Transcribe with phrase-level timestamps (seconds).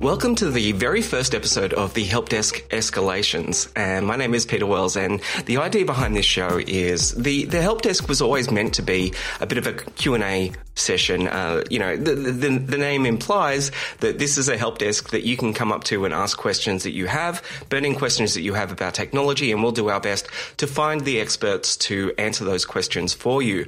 [0.00, 3.72] Welcome to the very first episode of the Help Desk Escalations.
[3.74, 4.94] And my name is Peter Wells.
[4.94, 8.82] And the idea behind this show is the, the Help Desk was always meant to
[8.82, 11.26] be a bit of a Q&A session.
[11.26, 15.24] Uh, you know, the, the, the name implies that this is a help desk that
[15.24, 18.52] you can come up to and ask questions that you have, burning questions that you
[18.52, 20.28] have about technology, and we'll do our best
[20.58, 23.66] to find the experts to answer those questions for you.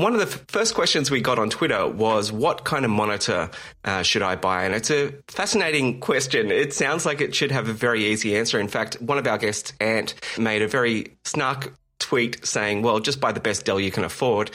[0.00, 3.50] One of the f- first questions we got on Twitter was, What kind of monitor
[3.84, 4.64] uh, should I buy?
[4.64, 6.50] And it's a fascinating question.
[6.50, 8.58] It sounds like it should have a very easy answer.
[8.58, 13.20] In fact, one of our guests, Ant, made a very snark tweet saying, Well, just
[13.20, 14.50] buy the best Dell you can afford.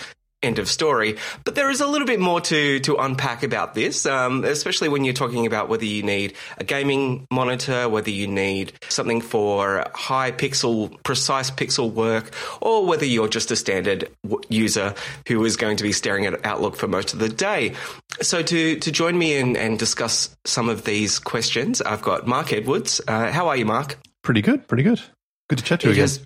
[0.46, 1.18] End of story.
[1.44, 5.04] But there is a little bit more to, to unpack about this, um, especially when
[5.04, 10.32] you're talking about whether you need a gaming monitor, whether you need something for high
[10.32, 14.94] pixel, precise pixel work, or whether you're just a standard w- user
[15.28, 17.74] who is going to be staring at Outlook for most of the day.
[18.22, 22.54] So to, to join me and, and discuss some of these questions, I've got Marc
[22.54, 23.02] Edwards.
[23.08, 23.98] Uh, how are you, Marc?
[24.22, 25.02] Pretty good, pretty good.
[25.50, 26.04] Good to chat to you It again.
[26.04, 26.20] has-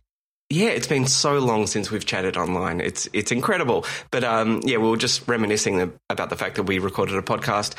[0.50, 2.82] yeah, it's been so long since we've chatted online.
[2.82, 3.86] It's it's incredible.
[4.12, 7.76] But um, yeah, we were just reminiscing about the fact that we recorded a podcast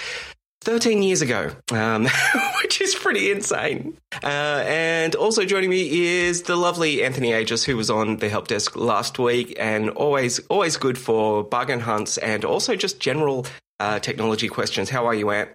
[0.62, 2.06] 13 years ago, um,
[2.62, 3.96] which is pretty insane.
[4.22, 8.46] Uh, and also joining me is the lovely Anthony Agius, who was on the help
[8.46, 13.46] desk last week, and always always good for bargain hunts and also just general
[13.80, 14.90] uh, technology questions.
[14.90, 15.50] How are you, Ant?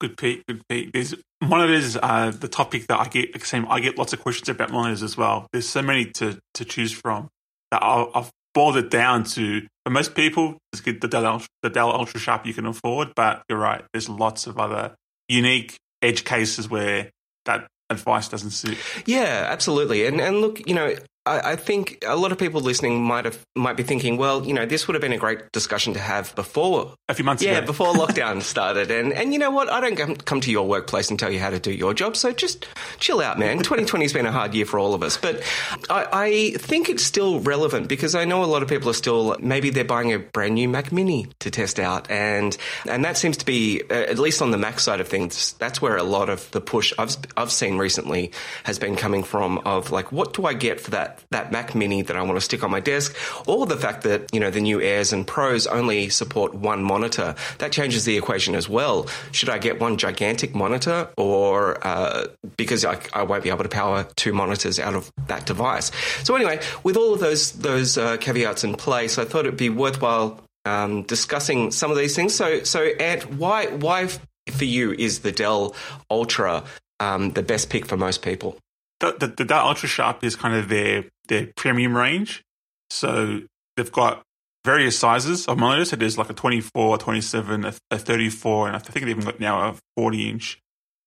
[0.00, 0.92] Good Pete, good Pete.
[0.92, 3.40] There's monitors uh, the topic that I get.
[3.44, 5.46] Same, I get lots of questions about monitors as well.
[5.52, 7.28] There's so many to, to choose from
[7.70, 9.62] that I'll, I've boiled it down to.
[9.84, 13.12] For most people, just get the Dell, the Dell Ultra Sharp you can afford.
[13.14, 13.84] But you're right.
[13.92, 14.94] There's lots of other
[15.28, 17.10] unique edge cases where
[17.44, 18.78] that advice doesn't suit.
[19.06, 20.06] Yeah, absolutely.
[20.06, 20.94] And and look, you know,
[21.26, 24.54] I, I think a lot of people listening might have might be thinking, well, you
[24.54, 26.94] know, this would have been a great discussion to have before.
[27.08, 29.68] A few months Yeah, ago, before lockdown started, and and you know what?
[29.68, 32.16] I don't come, come to your workplace and tell you how to do your job.
[32.16, 32.66] So just
[32.98, 33.58] chill out, man.
[33.58, 35.42] 2020 has been a hard year for all of us, but
[35.90, 39.36] I, I think it's still relevant because I know a lot of people are still
[39.40, 42.56] maybe they're buying a brand new Mac Mini to test out, and
[42.88, 45.52] and that seems to be uh, at least on the Mac side of things.
[45.54, 48.32] That's where a lot of the push I've I've seen recently
[48.64, 49.58] has been coming from.
[49.66, 52.40] Of like, what do I get for that that Mac Mini that I want to
[52.40, 53.14] stick on my desk,
[53.46, 57.34] or the fact that you know the new Airs and Pros only support one monitor.
[57.58, 59.06] That changes the equation as well.
[59.32, 62.26] Should I get one gigantic monitor, or uh,
[62.56, 65.90] because I, I won't be able to power two monitors out of that device?
[66.22, 69.70] So anyway, with all of those those uh, caveats in place, I thought it'd be
[69.70, 72.34] worthwhile um, discussing some of these things.
[72.34, 74.08] So so Ant, why why
[74.50, 75.74] for you is the Dell
[76.10, 76.64] Ultra
[77.00, 78.58] um, the best pick for most people?
[79.00, 82.42] The, the, the Dell Ultra Sharp is kind of their their premium range.
[82.90, 83.40] So
[83.76, 84.22] they've got
[84.64, 85.90] various sizes of monitors.
[85.90, 89.24] So there's like a 24, a 27, a, a 34, and I think they've even
[89.24, 90.58] got now a 40 inch.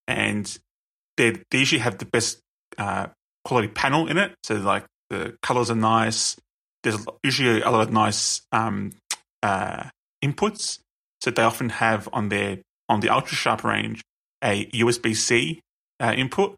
[0.08, 0.58] And
[1.18, 2.40] they they usually have the best
[2.78, 3.08] uh,
[3.46, 4.34] quality panel in it.
[4.44, 6.36] So like the colors are nice.
[6.84, 8.94] There's usually a lot of nice um,
[9.44, 9.90] uh,
[10.24, 10.80] inputs.
[11.22, 14.02] So they often have on their on the Ultra Sharp range
[14.44, 15.62] a USB C
[16.00, 16.56] uh, input.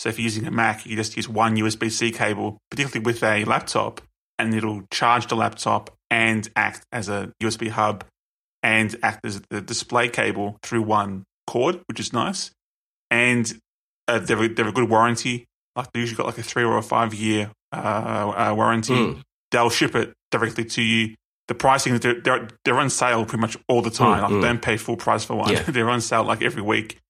[0.00, 3.22] So if you're using a Mac, you just use one USB C cable, particularly with
[3.22, 4.00] a laptop,
[4.38, 8.04] and it'll charge the laptop and act as a USB hub
[8.62, 12.50] and act as the display cable through one cord, which is nice.
[13.10, 13.52] And
[14.08, 15.46] uh, they're, a- they're a good warranty.
[15.76, 18.94] Like they usually got like a three or a five year uh, uh, warranty.
[18.94, 19.22] Mm.
[19.50, 21.14] They'll ship it directly to you.
[21.46, 24.18] The pricing they're, they're they're on sale pretty much all the time.
[24.18, 24.42] Mm, like mm.
[24.42, 25.52] don't pay full price for one.
[25.52, 25.62] Yeah.
[25.68, 27.00] they're on sale like every week,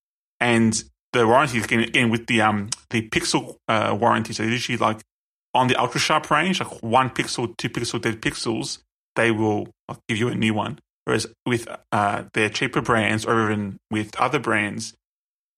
[0.40, 0.82] and
[1.14, 4.32] the warranty again, again with the um the pixel uh, warranty.
[4.34, 5.00] So usually like
[5.54, 8.78] on the ultra sharp range, like one pixel, two pixel, dead pixels,
[9.16, 10.78] they will like, give you a new one.
[11.04, 14.94] Whereas with uh, their cheaper brands or even with other brands,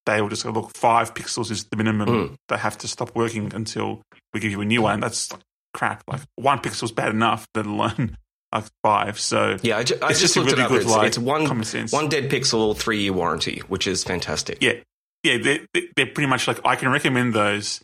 [0.04, 2.08] they will just go, look, five pixels is the minimum.
[2.08, 2.34] Mm.
[2.48, 4.02] They have to stop working until
[4.34, 5.00] we give you a new one.
[5.00, 5.40] That's like,
[5.72, 6.02] crap.
[6.08, 8.16] Like one pixel's bad enough, let alone
[8.52, 9.18] like five.
[9.20, 10.70] So Yeah, I, ju- I It's just, just a looked really it up.
[10.72, 11.92] good, It's, like, it's one common sense.
[11.92, 14.58] one dead pixel, three year warranty, which is fantastic.
[14.60, 14.74] yeah,
[15.26, 15.38] yeah,
[15.72, 17.80] they're, they're pretty much like I can recommend those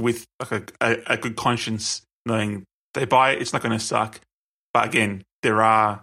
[0.00, 2.64] with like a, a, a good conscience, knowing
[2.94, 4.20] they buy it, it's not going to suck.
[4.74, 6.02] But again, there are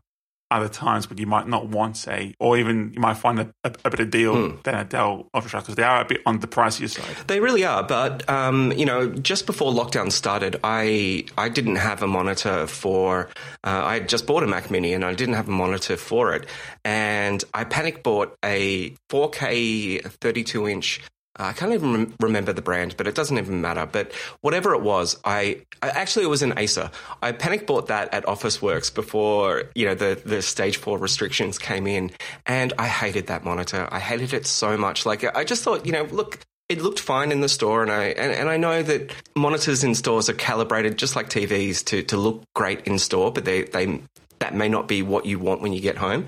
[0.52, 3.72] other times when you might not want a, or even you might find a, a,
[3.86, 4.64] a better deal mm.
[4.64, 7.28] than a Dell UltraSharp because they are a bit on the pricier side.
[7.28, 12.02] They really are, but um, you know, just before lockdown started, I I didn't have
[12.04, 13.30] a monitor for.
[13.64, 16.34] Uh, I had just bought a Mac Mini and I didn't have a monitor for
[16.34, 16.48] it,
[16.84, 21.02] and I panic bought a 4K 32 inch
[21.38, 23.86] Uh, I can't even rem- remember the brand, but it doesn't even matter.
[23.86, 24.12] But
[24.42, 26.90] whatever it was, I, I, actually it was an Acer.
[27.22, 31.88] I panic bought that at Officeworks before you know the the stage four restrictions came
[31.88, 32.12] in,
[32.46, 33.88] and I hated that monitor.
[33.92, 35.06] I hated it so much.
[35.06, 38.06] Like I just thought, you know, look, it looked fine in the store, and I
[38.06, 42.18] and, and I know that monitors in stores are calibrated just like TVs to to
[42.18, 44.02] look great in store, but they they
[44.40, 46.26] that may not be what you want when you get home.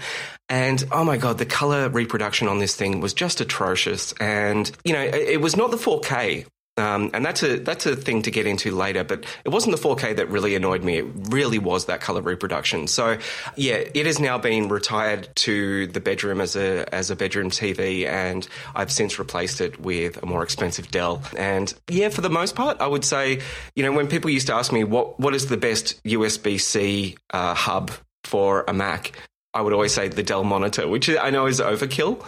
[0.51, 4.13] And oh my God, the color reproduction on this thing was just atrocious.
[4.19, 6.45] And, you know, it, it was not the 4K.
[6.77, 9.81] Um, and that's a that's a thing to get into later, but it wasn't the
[9.81, 10.97] 4K that really annoyed me.
[10.97, 12.87] It really was that color reproduction.
[12.87, 13.17] So,
[13.55, 18.07] yeah, it has now been retired to the bedroom as a as a bedroom TV,
[18.07, 21.21] and I've since replaced it with a more expensive Dell.
[21.37, 23.41] And yeah, for the most part, I would say,
[23.75, 27.17] you know, when people used to ask me what what is the best USB C
[27.31, 27.91] uh, hub
[28.23, 29.11] for a Mac,
[29.53, 32.25] I would always say the Dell monitor, which I know is overkill.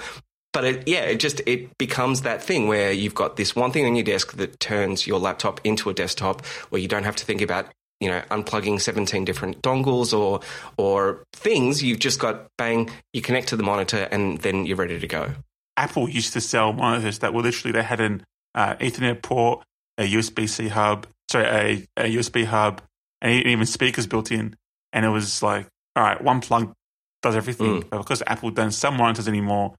[0.51, 3.85] But it, yeah, it just it becomes that thing where you've got this one thing
[3.85, 7.25] on your desk that turns your laptop into a desktop, where you don't have to
[7.25, 7.65] think about
[7.99, 10.41] you know unplugging 17 different dongles or
[10.77, 11.81] or things.
[11.81, 15.31] You've just got bang, you connect to the monitor, and then you're ready to go.
[15.75, 18.23] Apple used to sell monitors that were literally they had an
[18.53, 19.63] uh, Ethernet port,
[19.97, 22.79] a USB C hub, sorry, a, a USB hub,
[23.23, 24.55] and even speakers built in,
[24.91, 26.73] and it was like all right, one plug
[27.23, 27.81] does everything.
[27.81, 27.89] Mm.
[27.89, 29.73] But because Apple doesn't sell monitors anymore,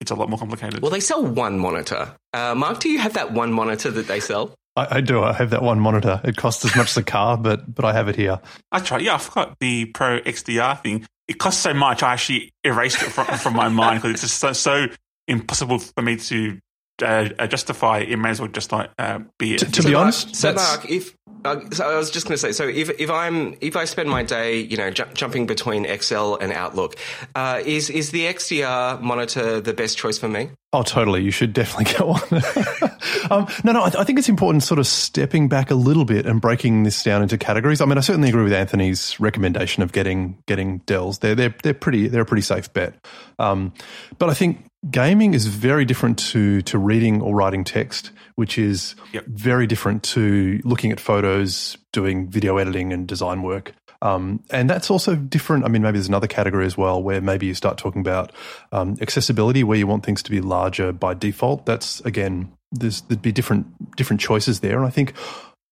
[0.00, 0.80] it's a lot more complicated.
[0.80, 2.14] Well, they sell one monitor.
[2.32, 4.54] Uh, Marc, do you have that one monitor that they sell?
[4.76, 5.22] I, I, do.
[5.22, 6.20] I have that one monitor.
[6.24, 8.40] It costs as much as a car, but but I have it here.
[8.70, 9.02] I tried.
[9.02, 11.06] Yeah, I forgot the Pro XDR thing.
[11.28, 12.02] It costs so much.
[12.02, 14.86] I actually erased it from, from my mind because it's just so, so
[15.28, 16.58] impossible for me to
[17.02, 18.00] uh, justify.
[18.00, 19.56] It may as well just like uh, be.
[19.56, 22.52] To, to be honest, so Marc, if uh, so I was just going to say,
[22.52, 26.36] so if, if I'm if I spend my day, you know, ju- jumping between Excel
[26.36, 26.96] and Outlook,
[27.34, 30.50] uh, is is the XDR monitor the best choice for me?
[30.72, 31.22] Oh, totally.
[31.22, 32.92] You should definitely get one.
[33.30, 36.06] um, no, no, I, th- I, think it's important sort of stepping back a little
[36.06, 37.82] bit and breaking this down into categories.
[37.82, 41.18] I mean, I certainly agree with Anthony's recommendation of getting getting Dells.
[41.18, 42.94] They're they're they're pretty they're a pretty safe bet.
[43.38, 43.74] Um,
[44.18, 48.94] but I think gaming is very different to to reading or writing text which is
[49.12, 49.24] yep.
[49.26, 53.74] very different to looking at photos, doing video editing and design work.
[54.00, 55.64] Um, and that's also different.
[55.64, 58.32] I mean, maybe there's another category as well where maybe you start talking about
[58.72, 61.66] um, accessibility, where you want things to be larger by default.
[61.66, 64.76] That's again, there's there'd be different different choices there.
[64.76, 65.14] And I think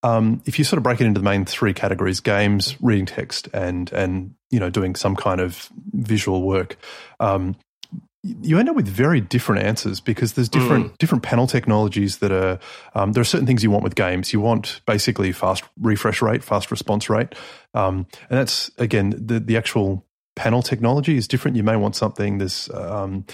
[0.04, 3.48] um, if you sort of break it into the main three categories: games, reading text,
[3.52, 6.76] and and you know doing some kind of visual work.
[7.18, 7.56] Um,
[8.22, 10.98] you end up with very different answers because there's different mm.
[10.98, 12.58] different panel technologies that are
[12.94, 14.32] um, there are certain things you want with games.
[14.32, 17.34] You want basically fast refresh rate fast response rate.
[17.72, 20.04] Um, and that's again the the actual
[20.36, 21.56] panel technology is different.
[21.56, 23.24] You may want something there's um,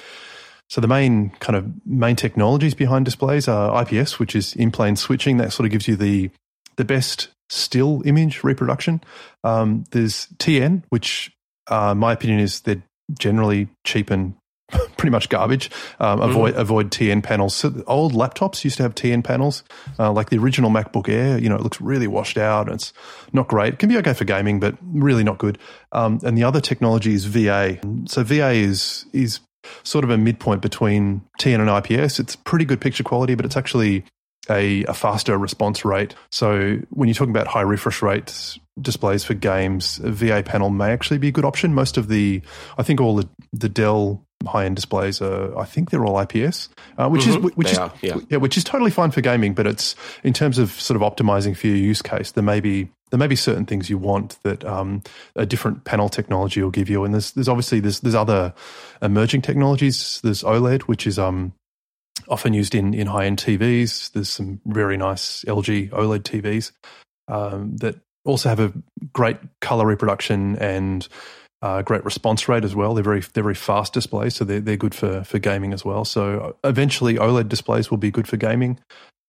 [0.69, 4.94] so the main kind of main technologies behind displays are IPS which is in plane
[4.94, 5.38] switching.
[5.38, 6.31] That sort of gives you the
[6.77, 9.03] the best still image reproduction.
[9.43, 11.33] Um, there's TN which
[11.66, 12.83] uh, my opinion is they're
[13.19, 14.35] generally cheap and
[14.96, 15.70] pretty much garbage.
[16.00, 16.58] Um, avoid mm.
[16.58, 17.54] avoid TN panels.
[17.54, 19.62] So old laptops used to have TN panels,
[19.99, 21.38] uh, like the original MacBook Air.
[21.38, 22.66] You know, it looks really washed out.
[22.66, 22.92] and it's
[23.32, 23.75] not great.
[23.75, 25.58] It can be okay for gaming, but really not good.
[25.92, 27.78] Um, and the other technology is VA.
[28.06, 29.40] So VA is is
[29.82, 32.18] sort of a midpoint between TN and IPS.
[32.18, 34.04] It's pretty good picture quality, but it's actually
[34.49, 36.14] a, a faster response rate.
[36.30, 40.92] So when you're talking about high refresh rates displays for games, a VA panel may
[40.92, 41.75] actually be a good option.
[41.75, 42.42] Most of the,
[42.78, 46.69] I think all the, the Dell high end displays are, I think they're all IPS,
[46.99, 47.47] uh, which mm-hmm.
[47.47, 48.16] is which they is are, yeah.
[48.28, 48.38] yeah.
[48.38, 49.55] which is totally fine for gaming.
[49.55, 52.88] But it's in terms of sort of optimizing for your use case, there may be
[53.11, 55.02] there may be certain things you want that um,
[55.37, 57.05] a different panel technology will give you.
[57.05, 58.52] And there's there's obviously there's there's other
[59.02, 60.21] emerging technologies.
[60.23, 61.52] There's OLED, which is um
[62.28, 64.12] often used in in high end TVs.
[64.12, 66.73] There's some very nice LG OLED TVs
[67.28, 68.73] um, that also have a
[69.12, 71.07] great color reproduction and
[71.63, 72.95] uh, great response rate as well.
[72.95, 76.05] They're very they're very fast displays, so they're they're good for for gaming as well.
[76.05, 78.79] So eventually, OLED displays will be good for gaming.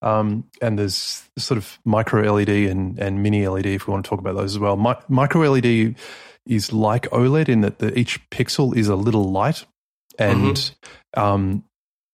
[0.03, 4.09] Um, and there's sort of micro LED and and mini LED if we want to
[4.09, 4.77] talk about those as well.
[4.77, 5.95] Mi- micro LED
[6.45, 9.65] is like OLED in that the, each pixel is a little light,
[10.19, 11.19] and mm-hmm.
[11.19, 11.63] um,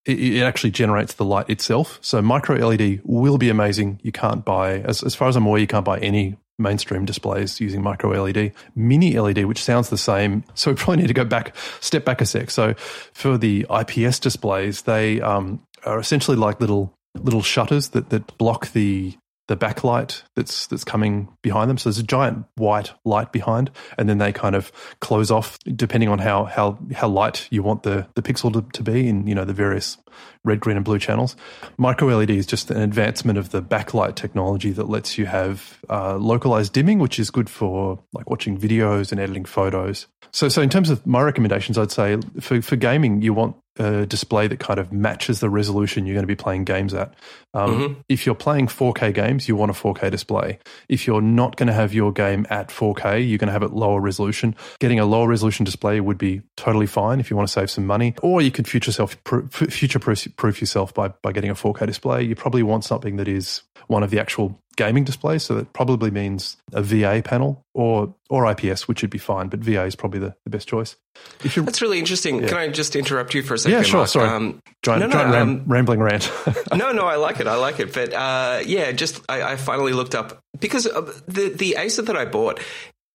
[0.04, 1.98] it, it, actually generates the light itself.
[2.02, 4.00] So micro LED will be amazing.
[4.02, 7.60] You can't buy, as, as far as I'm aware, you can't buy any mainstream displays
[7.60, 10.44] using micro LED, mini LED, which sounds the same.
[10.54, 12.50] So we probably need to go back, step back a sec.
[12.50, 12.74] So
[13.12, 18.72] for the IPS displays, they um, are essentially like little little shutters that that block
[18.72, 21.78] the the backlight that's that's coming behind them.
[21.78, 26.08] So there's a giant white light behind, and then they kind of close off depending
[26.08, 29.34] on how how how light you want the the pixel to, to be in you
[29.34, 29.98] know the various
[30.44, 31.36] red, green, and blue channels.
[31.78, 36.16] Micro LED is just an advancement of the backlight technology that lets you have uh,
[36.16, 40.06] localized dimming, which is good for like watching videos and editing photos.
[40.32, 44.06] So, so in terms of my recommendations, I'd say for, for gaming, you want a
[44.06, 47.14] display that kind of matches the resolution you're going to be playing games at.
[47.54, 48.00] Um, mm-hmm.
[48.08, 50.58] If you're playing 4K games, you want a 4K display.
[50.88, 53.72] If you're not going to have your game at 4K, you're going to have it
[53.72, 54.54] lower resolution.
[54.78, 57.86] Getting a lower resolution display would be totally fine if you want to save some
[57.86, 59.16] money, or you could future self
[59.50, 62.22] future proof yourself by by getting a 4K display.
[62.22, 65.38] You probably want something that is one of the actual gaming display.
[65.38, 69.60] so that probably means a VA panel or or IPS, which would be fine, but
[69.60, 70.96] VA is probably the, the best choice.
[71.42, 72.42] That's really interesting.
[72.42, 72.48] Yeah.
[72.48, 73.78] Can I just interrupt you for a second?
[73.78, 74.00] Yeah, sure.
[74.00, 74.08] Marc?
[74.08, 76.30] Sorry, um, giant, no, no, giant ram, um, rambling rant.
[76.74, 77.46] no, no, I like it.
[77.46, 77.92] I like it.
[77.92, 82.24] But uh, yeah, just I, I, finally looked up because the the Acer that I
[82.24, 82.60] bought.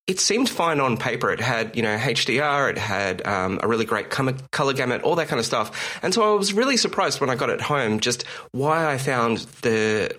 [0.07, 1.31] It seemed fine on paper.
[1.31, 2.71] It had, you know, HDR.
[2.71, 5.99] It had um, a really great color gamut, all that kind of stuff.
[6.01, 9.37] And so I was really surprised when I got it home, just why I found
[9.61, 10.17] the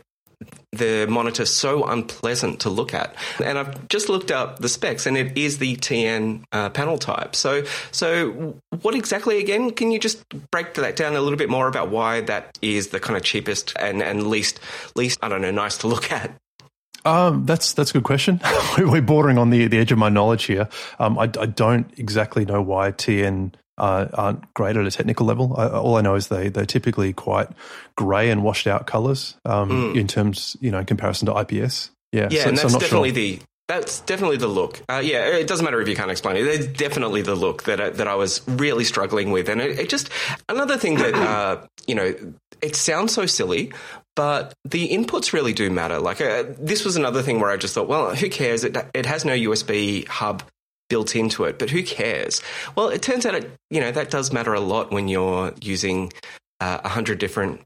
[0.72, 3.14] the monitor so unpleasant to look at.
[3.42, 7.34] And I've just looked up the specs, and it is the TN uh, panel type.
[7.34, 9.72] So, so what exactly again?
[9.72, 13.00] Can you just break that down a little bit more about why that is the
[13.00, 14.60] kind of cheapest and, and least
[14.94, 16.32] least I don't know nice to look at?
[17.04, 18.40] Um, that's that's a good question.
[18.78, 20.68] We're bordering on the the edge of my knowledge here.
[20.98, 25.54] Um, I, I don't exactly know why TN uh, aren't great at a technical level.
[25.56, 27.48] I, all I know is they they're typically quite
[27.96, 29.96] grey and washed out colours um, mm.
[29.98, 31.90] in terms, you know, in comparison to IPS.
[32.12, 33.14] Yeah, yeah, so, and that's so definitely sure.
[33.14, 34.82] the that's definitely the look.
[34.88, 36.44] Uh, yeah, it doesn't matter if you can't explain it.
[36.44, 39.88] It's definitely the look that I, that I was really struggling with, and it, it
[39.88, 40.10] just
[40.48, 42.14] another thing that uh, you know
[42.60, 43.72] it sounds so silly,
[44.16, 46.00] but the inputs really do matter.
[46.00, 48.64] Like uh, this was another thing where I just thought, well, who cares?
[48.64, 50.42] It it has no USB hub
[50.90, 52.42] built into it, but who cares?
[52.76, 56.12] Well, it turns out it, you know that does matter a lot when you're using
[56.60, 57.62] uh, a uh, hundred different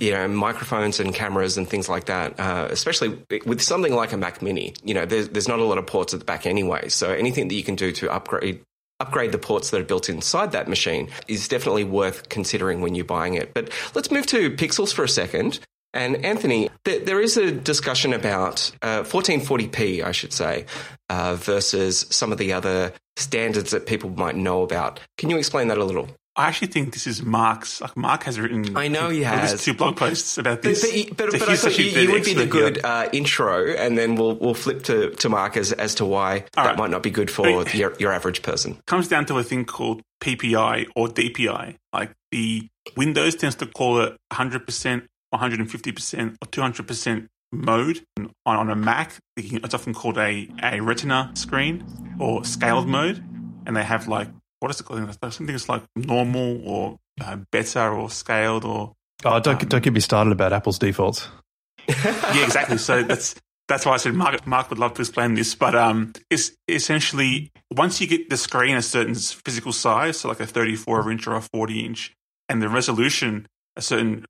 [0.00, 2.40] you know microphones and cameras and things like that.
[2.40, 5.78] Uh, especially with something like a Mac Mini, you know there's, there's not a lot
[5.78, 6.88] of ports at the back anyway.
[6.88, 8.60] So anything that you can do to upgrade
[9.00, 13.04] upgrade the ports that are built inside that machine is definitely worth considering when you're
[13.04, 13.52] buying it.
[13.52, 15.58] But let's move to Pixels for a second.
[15.94, 20.66] And Anthony, th- there is a discussion about uh, 1440p, I should say,
[21.08, 25.00] uh, versus some of the other standards that people might know about.
[25.18, 26.08] Can you explain that a little?
[26.34, 27.82] I actually think this is Marc's.
[27.82, 28.74] Like Marc has written.
[28.74, 30.80] I know he has two blog posts about this.
[30.80, 33.98] But, but, but, but I thought you, you would be the good uh, intro, and
[33.98, 36.78] then we'll we'll flip to, to Marc as, as to why All that right.
[36.78, 38.72] might not be good for your, your average person.
[38.72, 41.76] It comes down to a thing called PPI or DPI.
[41.92, 48.76] Like the Windows tends to call it 100%, 150%, or 200% mode on, on a
[48.76, 49.16] Mac.
[49.36, 51.84] It's often called a, a Retina screen
[52.18, 53.22] or scaled mode,
[53.66, 54.28] and they have like
[54.62, 55.00] what is it called?
[55.20, 58.92] Something that's like normal or uh, better or scaled or.
[59.24, 61.28] Oh, don't um, don't get me started about Apple's defaults.
[61.88, 62.78] yeah, exactly.
[62.78, 63.34] So that's
[63.68, 67.50] that's why I said Marc, Marc would love to explain this, but um, it's essentially
[67.72, 71.34] once you get the screen a certain physical size, so like a 34 inch or
[71.34, 72.14] a 40 inch,
[72.48, 73.46] and the resolution
[73.76, 74.24] a certain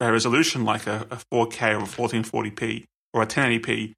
[0.00, 3.94] a resolution like a, a 4K or a 1440p or a 1080p,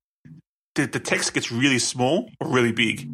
[0.74, 3.06] the, the text gets really small or really big,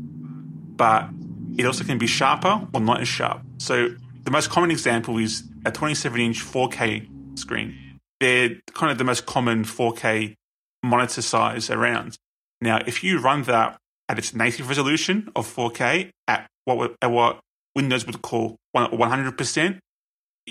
[0.77, 1.09] but
[1.57, 3.43] it also can be sharper or not as sharp.
[3.59, 3.89] So
[4.23, 7.99] the most common example is a 27 inch 4K screen.
[8.21, 10.35] They're kind of the most common 4K
[10.83, 12.17] monitor size around.
[12.61, 13.79] Now, if you run that
[14.09, 17.41] at its native resolution of 4K at what, at what
[17.75, 19.79] Windows would call 100%,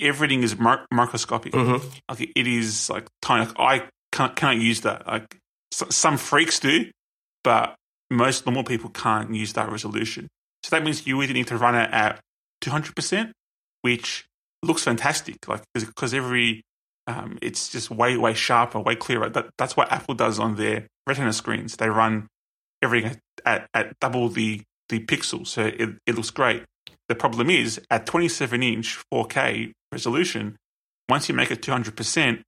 [0.02, 1.54] everything is microscopic.
[1.54, 1.88] Mm-hmm.
[2.10, 3.46] Like it is like tiny.
[3.46, 5.06] Like I can't, can't use that.
[5.08, 5.38] Like
[5.72, 6.90] some freaks do,
[7.44, 7.76] but
[8.10, 10.28] most normal people can't use that resolution.
[10.64, 12.20] So that means you either need to run it at
[12.62, 13.32] 200%,
[13.82, 14.26] which
[14.64, 16.64] looks fantastic, like because every
[17.08, 19.30] um, it's just way way sharper, way clearer.
[19.30, 21.78] That, that's what Apple does on their Retina screens.
[21.78, 22.28] They run
[22.82, 26.64] everything at, at double the the pixels, so it, it looks great.
[27.08, 30.58] The problem is at 27 inch 4K resolution,
[31.08, 32.42] once you make it 200%,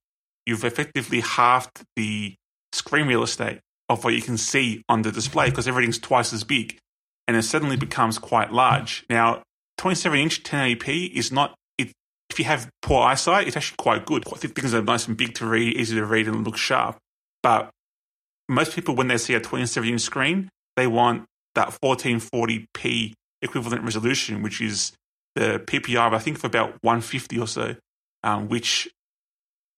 [0.46, 2.36] you've effectively halved the
[2.74, 3.60] screen real estate
[3.90, 6.78] of what you can see on the display because everything's twice as big
[7.28, 9.06] and it suddenly becomes quite large.
[9.10, 9.44] Now,
[9.78, 11.92] 27 inch 1080p is not, it,
[12.30, 14.24] if you have poor eyesight, it's actually quite good.
[14.26, 16.98] Things are nice and big to read, easy to read, and look sharp.
[17.44, 17.70] But
[18.50, 24.42] most people, when they see a 27 inch screen, they want that 1440p equivalent resolution,
[24.42, 24.94] which is
[25.36, 27.76] the PPI, of I think, of about 150 or so,
[28.24, 28.90] um, which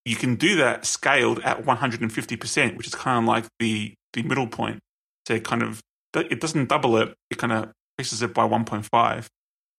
[0.06, 4.48] you can do that scaled at 150%, which is kind of like the, the middle
[4.48, 4.80] point.
[5.28, 5.82] So it kind of,
[6.16, 9.28] it doesn't double it, it kind of increases it by 1.5.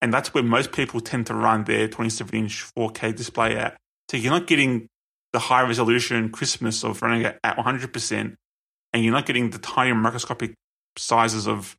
[0.02, 3.76] And that's where most people tend to run their 27 inch 4K display at.
[4.10, 4.88] So you're not getting
[5.32, 8.34] the high resolution crispness of running it at 100%,
[8.92, 10.54] and you're not getting the tiny microscopic
[10.96, 11.76] sizes of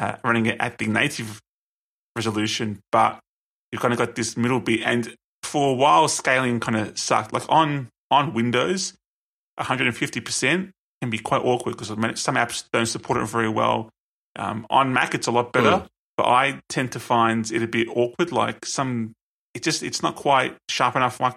[0.00, 1.40] uh, running it at the native
[2.16, 3.20] resolution, but
[3.70, 4.80] you've kind of got this middle bit.
[4.84, 7.32] And for a while, scaling kind of sucked.
[7.32, 8.94] Like on on Windows,
[9.60, 13.90] 150% can be quite awkward because some apps don't support it very well.
[14.36, 15.86] Um, on Mac, it's a lot better, mm.
[16.16, 18.32] but I tend to find it a bit awkward.
[18.32, 19.12] Like some,
[19.54, 21.20] it just it's not quite sharp enough.
[21.20, 21.36] Like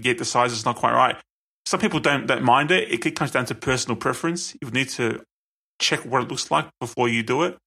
[0.00, 1.16] yet the size is not quite right.
[1.66, 2.90] Some people don't don't mind it.
[2.90, 4.54] It comes down to personal preference.
[4.62, 5.22] You need to
[5.80, 7.58] check what it looks like before you do it.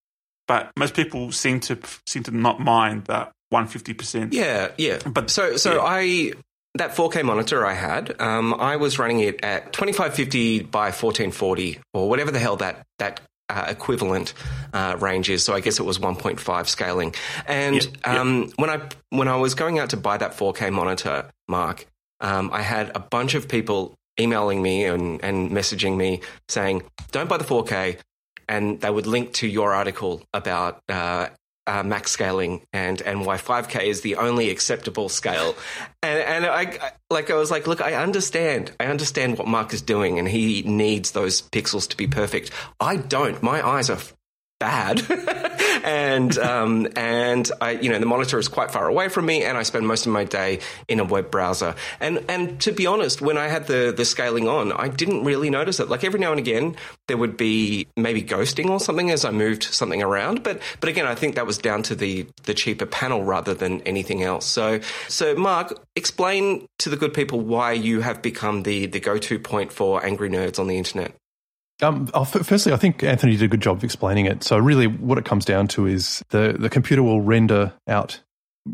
[0.48, 4.34] But most people seem to seem to not mind that 150%.
[4.34, 5.00] Yeah, yeah.
[5.06, 5.82] But so so yeah.
[5.82, 6.34] I
[6.76, 12.10] that 4K monitor I had, um, I was running it at 2550 by 1440 or
[12.10, 14.34] whatever the hell that that uh, equivalent
[14.74, 15.44] uh, range is.
[15.44, 17.16] So I guess it was 1.5 scaling.
[17.48, 18.16] And yep, yep.
[18.16, 21.86] Um, when I when I was going out to buy that 4K monitor, Marc,
[22.22, 27.30] um, I had a bunch of people emailing me and, and messaging me saying, "Don't
[27.30, 28.00] buy the 4K,"
[28.48, 31.28] and they would link to your article about uh,
[31.68, 35.56] uh, max scaling and and why 5k is the only acceptable scale.
[36.04, 38.72] And and I like I was like look I understand.
[38.80, 42.52] I understand what Marc is doing and he needs those pixels to be perfect.
[42.80, 43.42] I don't.
[43.42, 44.00] My eyes are
[44.60, 45.02] bad.
[45.86, 49.56] And um, and I you know the monitor is quite far away from me and
[49.56, 51.76] I spend most of my day in a web browser.
[52.00, 55.52] And and to be honest when I had the the scaling on I didn't really
[55.52, 55.88] notice it.
[55.88, 56.76] Like every now and again
[57.08, 61.06] there would be maybe ghosting or something as I moved something around but but again
[61.06, 64.48] I think that was down to the the cheaper panel rather than anything else.
[64.48, 69.38] So so Marc explain to the good people why you have become the the go-to
[69.38, 71.14] point for angry nerds on the internet
[71.82, 74.44] um, firstly, I think Anthony did a good job of explaining it.
[74.44, 78.22] So, really, what it comes down to is the, the computer will render out,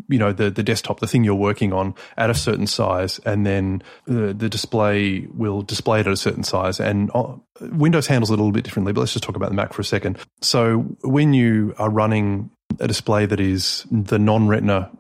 [0.08, 3.46] you know, the, the desktop, the thing you're working on, at a certain size, and
[3.46, 6.80] then the, the display will display it at a certain size.
[6.80, 9.56] And uh, Windows handles it a little bit differently, but let's just talk about the
[9.56, 10.18] Mac for a second.
[10.42, 14.92] So, when you are running a display that is the non-retina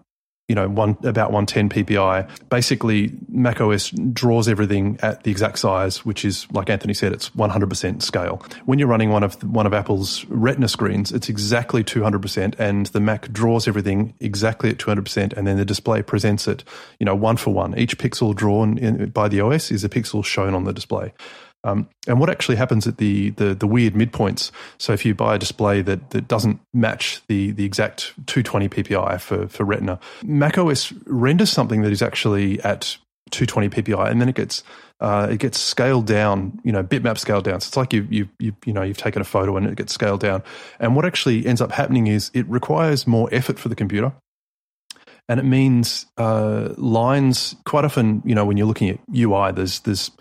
[0.48, 2.28] you know, one about 110 PPI.
[2.50, 8.02] Basically, macOS draws everything at the exact size, which is like Anthony said, it's 100%
[8.02, 8.44] scale.
[8.66, 13.00] When you're running one of one of Apple's Retina screens, it's exactly 200%, and the
[13.00, 16.66] Mac draws everything exactly at 200%, and then the display presents it,
[17.00, 17.78] you know, one for one.
[17.78, 21.14] Each pixel drawn in, by the OS is a pixel shown on the display.
[21.64, 24.52] Um, and what actually happens at the, the, the weird midpoints?
[24.78, 29.22] So if you buy a display that, that doesn't match the the exact 220 ppi
[29.22, 32.98] for for Retina, macOS renders something that is actually at
[33.30, 34.64] 220 ppi, and then it gets
[35.02, 37.62] uh, it gets scaled down, you know, bitmap scaled down.
[37.62, 39.94] So it's like you you you you know you've taken a photo and it gets
[39.94, 40.44] scaled down.
[40.80, 44.14] And what actually ends up happening is it requires more effort for the computer
[45.32, 47.56] and it means uh, lines.
[47.66, 50.12] Quite often, you know, when you're looking at UI, there's there's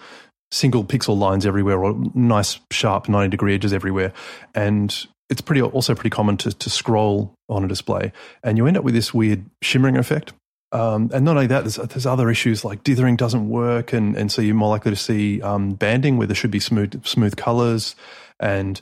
[0.50, 4.12] single pixel lines everywhere or nice sharp 90 degree edges everywhere.
[4.54, 4.94] And
[5.28, 8.12] it's pretty also pretty common to, to scroll on a display.
[8.42, 10.32] And you end up with this weird shimmering effect.
[10.72, 14.30] Um, and not only that, there's, there's other issues like dithering doesn't work, and, and
[14.30, 17.96] so you're more likely to see um, banding where there should be smooth smooth colors,
[18.38, 18.80] and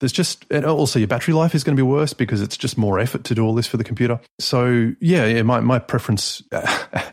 [0.00, 2.76] there's just and also your battery life is going to be worse because it's just
[2.76, 4.18] more effort to do all this for the computer.
[4.38, 6.42] So yeah, yeah, my my preference,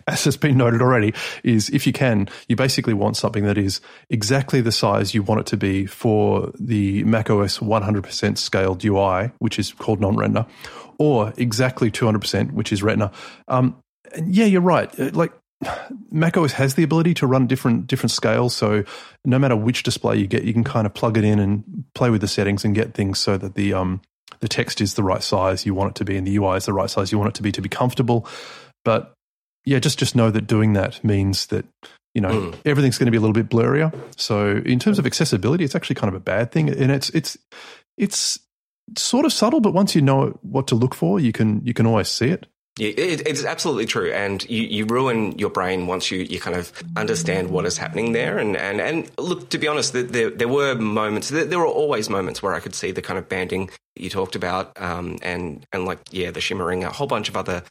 [0.08, 3.82] as has been noted already, is if you can, you basically want something that is
[4.10, 9.60] exactly the size you want it to be for the macOS 100% scaled UI, which
[9.60, 10.48] is called non-retina,
[10.98, 13.12] or exactly 200%, which is Retina.
[13.48, 13.78] Um,
[14.26, 14.98] yeah, you're right.
[15.14, 15.34] Like
[16.12, 18.56] macOS has the ability to run different different scales.
[18.56, 18.84] So
[19.26, 22.10] no matter which display you get, you can kind of plug it in and play
[22.10, 24.02] with the settings and get things so that the um,
[24.40, 26.66] the text is the right size you want it to be and the UI is
[26.66, 28.28] the right size you want it to be to be comfortable.
[28.86, 29.14] But
[29.66, 31.66] yeah, just just know that doing that means that
[32.14, 32.56] you know mm.
[32.66, 33.94] everything's going to be a little bit blurrier.
[34.16, 37.38] So in terms of accessibility, it's actually kind of a bad thing, and it's it's
[37.98, 38.40] it's
[38.96, 39.60] sort of subtle.
[39.60, 42.46] But once you know what to look for, you can you can always see it.
[42.78, 46.56] Yeah, it, it's absolutely true, and you, you ruin your brain once you, you kind
[46.56, 48.38] of understand what is happening there.
[48.38, 52.08] And, and, and look, to be honest, there, there were moments, there, there were always
[52.08, 55.86] moments where I could see the kind of banding you talked about, um, and and
[55.86, 57.64] like yeah, the shimmering, a whole bunch of other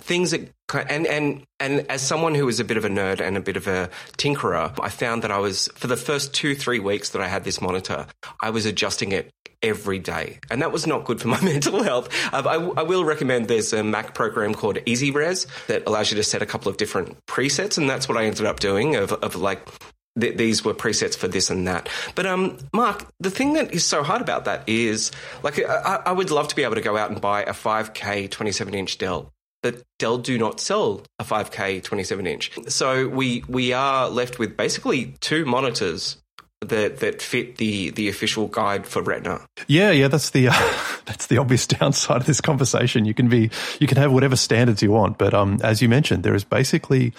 [0.00, 0.50] things that
[0.88, 3.56] and and and as someone who is a bit of a nerd and a bit
[3.56, 7.20] of a tinkerer, I found that I was for the first two three weeks that
[7.20, 8.06] I had this monitor,
[8.40, 9.30] I was adjusting it
[9.64, 12.08] every day, and that was not good for my mental health.
[12.32, 16.22] Uh, I, I, will recommend there's a Mac program called EasyRes that allows you to
[16.22, 19.34] set a couple of different presets, and that's what I ended up doing of, of
[19.34, 19.66] like
[20.20, 21.88] th- these were presets for this and that.
[22.14, 25.10] But um, Marc, the thing that is so hard about that is
[25.42, 28.30] like I, I would love to be able to go out and buy a 5K
[28.30, 29.32] 27 inch Dell.
[29.62, 32.52] But Dell do not sell a 5K 27 inch.
[32.68, 36.18] So we we are left with basically two monitors
[36.64, 39.40] that that fit the the official guide for Retina.
[39.66, 40.52] Yeah, yeah, that's the uh,
[41.06, 43.04] that's the obvious downside of this conversation.
[43.04, 43.50] You can be
[43.80, 47.12] you can have whatever standards you want, but um, as you mentioned, there is basically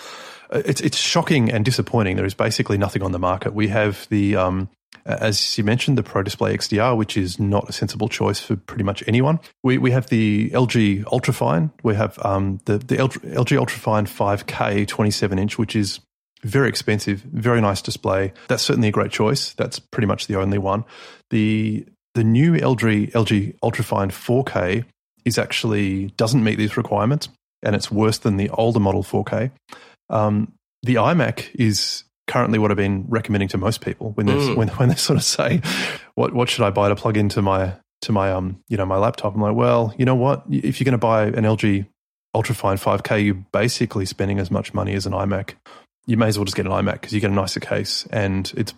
[0.52, 2.16] uh, it's it's shocking and disappointing.
[2.16, 3.54] There is basically nothing on the market.
[3.54, 4.70] We have the um,
[5.06, 8.84] as you mentioned, the Pro Display XDR, which is not a sensible choice for pretty
[8.84, 9.40] much anyone.
[9.64, 11.72] We we have the LG Ultrafine.
[11.84, 16.00] We have um, the the LG Ultrafine 5K 27 inch, which is
[16.46, 18.32] very expensive, very nice display.
[18.48, 19.54] That's certainly a great choice.
[19.54, 20.86] That's pretty much the only one.
[21.32, 24.86] The the new LG LG Ultrafine 4K
[25.26, 27.30] is actually doesn't meet these requirements,
[27.64, 29.52] and it's worse than the older model 4K.
[30.10, 30.54] Um,
[30.84, 34.56] the iMac is currently what I've been recommending to most people when, mm.
[34.56, 35.62] when when they sort of say,
[36.14, 38.98] "What what should I buy to plug into my to my um you know my
[38.98, 40.44] laptop?" I'm like, well, you know what?
[40.52, 41.88] If you're going to buy an LG
[42.36, 45.56] Ultrafine 5K, you're basically spending as much money as an iMac.
[46.06, 48.52] You may as well just get an iMac because you get a nicer case and
[48.56, 48.74] it's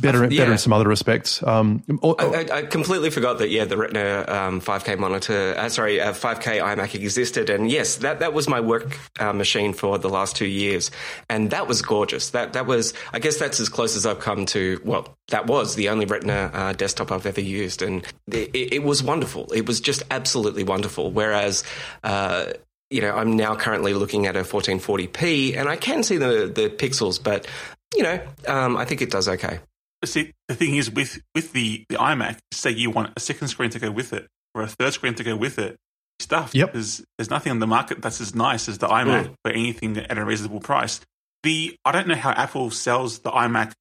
[0.00, 0.40] better, yeah.
[0.40, 1.42] better in some other respects.
[1.42, 3.50] Um, or, or, I, I, completely forgot that.
[3.50, 8.20] Yeah, the Retina um, 5K monitor, uh, sorry, uh, 5K iMac existed, and yes, that
[8.20, 10.90] that was my work uh, machine for the last two years,
[11.28, 12.30] and that was gorgeous.
[12.30, 14.80] That that was, I guess, that's as close as I've come to.
[14.84, 19.02] Well, that was the only Retina uh, desktop I've ever used, and it, it, was
[19.02, 19.52] wonderful.
[19.52, 21.10] It was just absolutely wonderful.
[21.10, 21.64] Whereas
[22.02, 22.52] uh,
[22.94, 26.70] you know, I'm now currently looking at a 1440p, and I can see the the
[26.70, 27.46] pixels, but
[27.94, 29.60] you know, um, I think it does okay
[30.06, 33.70] see, the thing is with with the the iMac, say you want a second screen
[33.70, 35.76] to go with it or a third screen to go with it,
[36.20, 36.54] stuff.
[36.54, 36.72] Yep.
[36.72, 39.34] There's there's nothing on the market that's as nice as the iMac mm.
[39.44, 41.00] for anything at a reasonable price.
[41.42, 43.72] The I don't know how Apple sells the iMac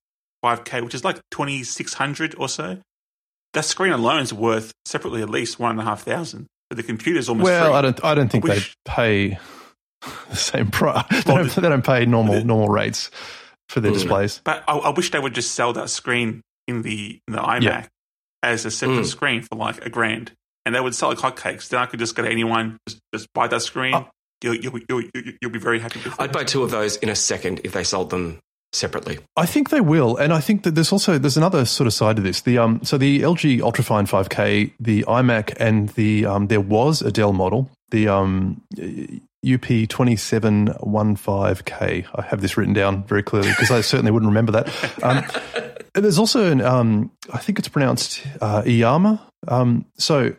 [0.44, 2.80] 5K, which is like 2600 or so.
[3.54, 6.48] That screen alone is worth separately at least one and a half thousand.
[6.74, 7.68] But the computer's almost well.
[7.68, 7.76] Free.
[7.76, 8.04] I don't.
[8.04, 9.38] I don't think they pay
[10.32, 11.06] the same price.
[11.12, 13.12] They, don't, they don't pay normal the, normal rates
[13.70, 13.94] for their mm.
[13.94, 14.42] displays.
[14.44, 17.62] But I, I, wish they would just sell that screen in the in the iMac
[17.62, 17.86] yeah.
[18.42, 19.06] as a separate mm.
[19.06, 20.32] screen for like a grand,
[20.66, 21.70] and they would sell it hotcakes.
[21.70, 23.94] Then I could just go to anyone, just, just buy that screen.
[23.94, 24.08] Oh.
[24.42, 25.04] You'll, you'll, you'll,
[25.44, 26.14] you'll, be very happy with it.
[26.18, 28.40] I'd buy two of those in a second if they sold them
[28.74, 29.20] separately.
[29.38, 32.18] I think they will, and I think that there's also there's another sort of side
[32.18, 32.42] to this.
[32.42, 37.12] The um, so the LG Ultrafine 5K, the iMac, and the um, there was a
[37.12, 38.62] Dell model, the um,
[39.46, 42.06] UP2715K.
[42.16, 44.70] I have this written down very clearly because I certainly wouldn't remember that.
[45.04, 45.26] Um,
[45.94, 49.20] there's also an, um, I think it's pronounced uh, iiyama.
[49.48, 50.36] Um, so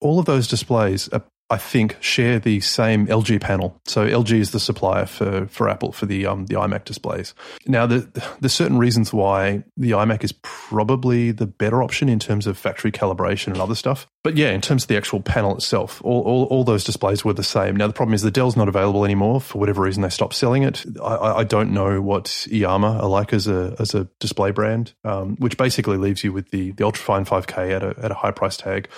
[0.00, 3.80] all of those displays are I think, share the same LG panel.
[3.86, 7.34] So LG is the supplier for, for Apple for the um, the iMac displays.
[7.66, 8.06] Now, the,
[8.40, 12.92] there's certain reasons why the iMac is probably the better option in terms of factory
[12.92, 14.06] calibration and other stuff.
[14.22, 17.32] But yeah, in terms of the actual panel itself, all, all, all those displays were
[17.32, 17.76] the same.
[17.76, 19.40] Now, the problem is the Dell's not available anymore.
[19.40, 20.84] For whatever reason, they stopped selling it.
[21.02, 25.36] I, I don't know what iiyama are like as a, as a display brand, um,
[25.36, 28.58] which basically leaves you with the, the Ultrafine 5K at a, at a high price
[28.58, 28.90] tag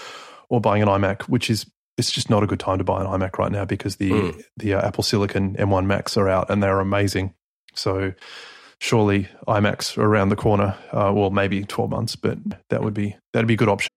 [0.48, 1.64] or buying an iMac, which is
[1.96, 4.44] it's just not a good time to buy an iMac right now because the mm.
[4.57, 7.35] the uh, Apple Silicon M1 Macs are out and they're amazing.
[7.74, 8.12] So
[8.79, 10.76] surely iMacs are around the corner.
[10.92, 12.38] Uh, well, maybe 12 months, but
[12.70, 13.90] that would be that'd be a good option.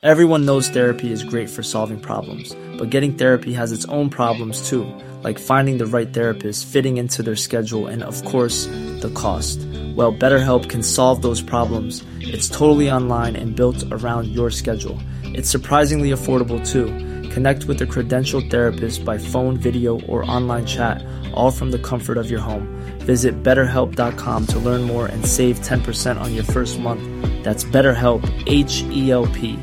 [0.00, 4.68] Everyone knows therapy is great for solving problems, but getting therapy has its own problems
[4.68, 4.86] too,
[5.24, 8.66] like finding the right therapist, fitting into their schedule, and of course,
[9.00, 9.58] the cost.
[9.96, 12.04] Well, BetterHelp can solve those problems.
[12.20, 15.00] It's totally online and built around your schedule.
[15.38, 16.86] It's surprisingly affordable too.
[17.30, 21.00] Connect with a credentialed therapist by phone, video, or online chat,
[21.32, 22.66] all from the comfort of your home.
[23.02, 27.00] Visit betterhelp.com to learn more and save 10% on your first month.
[27.44, 29.56] That's BetterHelp, H E L P.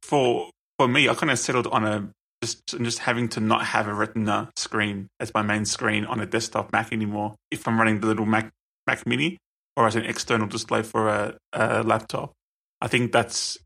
[0.00, 2.08] For for me, I kind of settled on a
[2.42, 6.18] just just having to not have a Retina uh, screen as my main screen on
[6.18, 7.34] a desktop Mac anymore.
[7.50, 8.48] If I'm running the little Mac
[8.86, 9.36] Mac Mini
[9.76, 12.32] or as an external display for a, a laptop,
[12.80, 13.58] I think that's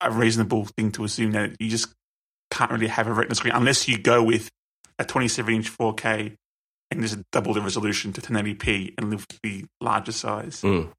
[0.00, 1.88] a reasonable thing to assume that you just
[2.50, 4.50] can't really have a retina screen unless you go with
[4.98, 6.34] a 27 inch 4K
[6.90, 10.62] and just double the resolution to 1080p and live with the larger size.
[10.62, 10.90] Mm.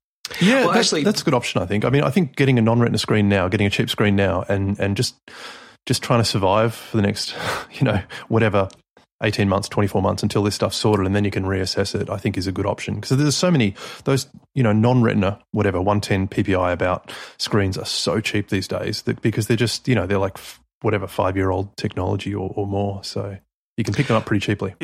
[0.41, 1.61] Yeah, Well, that's, actually- that's a good option.
[1.61, 1.85] I think.
[1.85, 4.77] I mean, I think getting a non-retina screen now, getting a cheap screen now, and
[4.79, 5.15] and just
[5.85, 7.33] just trying to survive for the next,
[7.71, 8.67] you know, whatever.
[9.23, 12.17] 18 months, 24 months until this stuff's sorted and then you can reassess it, I
[12.17, 12.95] think is a good option.
[12.95, 17.85] Because there's so many, those, you know, non retina, whatever, 110 PPI about screens are
[17.85, 20.37] so cheap these days that because they're just, you know, they're like
[20.81, 23.03] whatever, five year old technology or, or more.
[23.03, 23.37] So
[23.75, 24.75] you can pick them up pretty cheaply.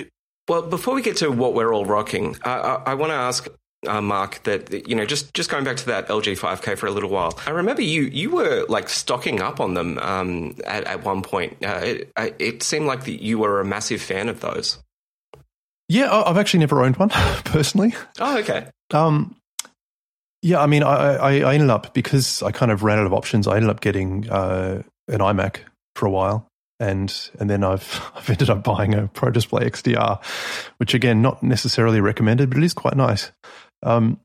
[0.47, 3.47] Well, before we get to what we're all rocking, uh, I, I want to ask
[3.87, 6.91] uh, Marc that you know just just going back to that LG 5K for a
[6.91, 7.37] little while.
[7.45, 11.57] I remember you you were like stocking up on them um, at at one point.
[11.63, 14.79] Uh, it, it seemed like that you were a massive fan of those.
[15.89, 17.09] Yeah, I- I've actually never owned one
[17.45, 17.93] personally.
[18.19, 18.67] Oh, okay.
[18.91, 19.35] Um,
[20.41, 23.13] yeah, I mean, I, I, I ended up because I kind of ran out of
[23.13, 23.47] options.
[23.47, 25.57] I ended up getting uh, an iMac
[25.95, 26.47] for a while,
[26.79, 30.21] and and then I've I've ended up buying a Pro Display XDR,
[30.77, 33.31] which again, not necessarily recommended, but it is quite nice.
[33.83, 34.19] Um,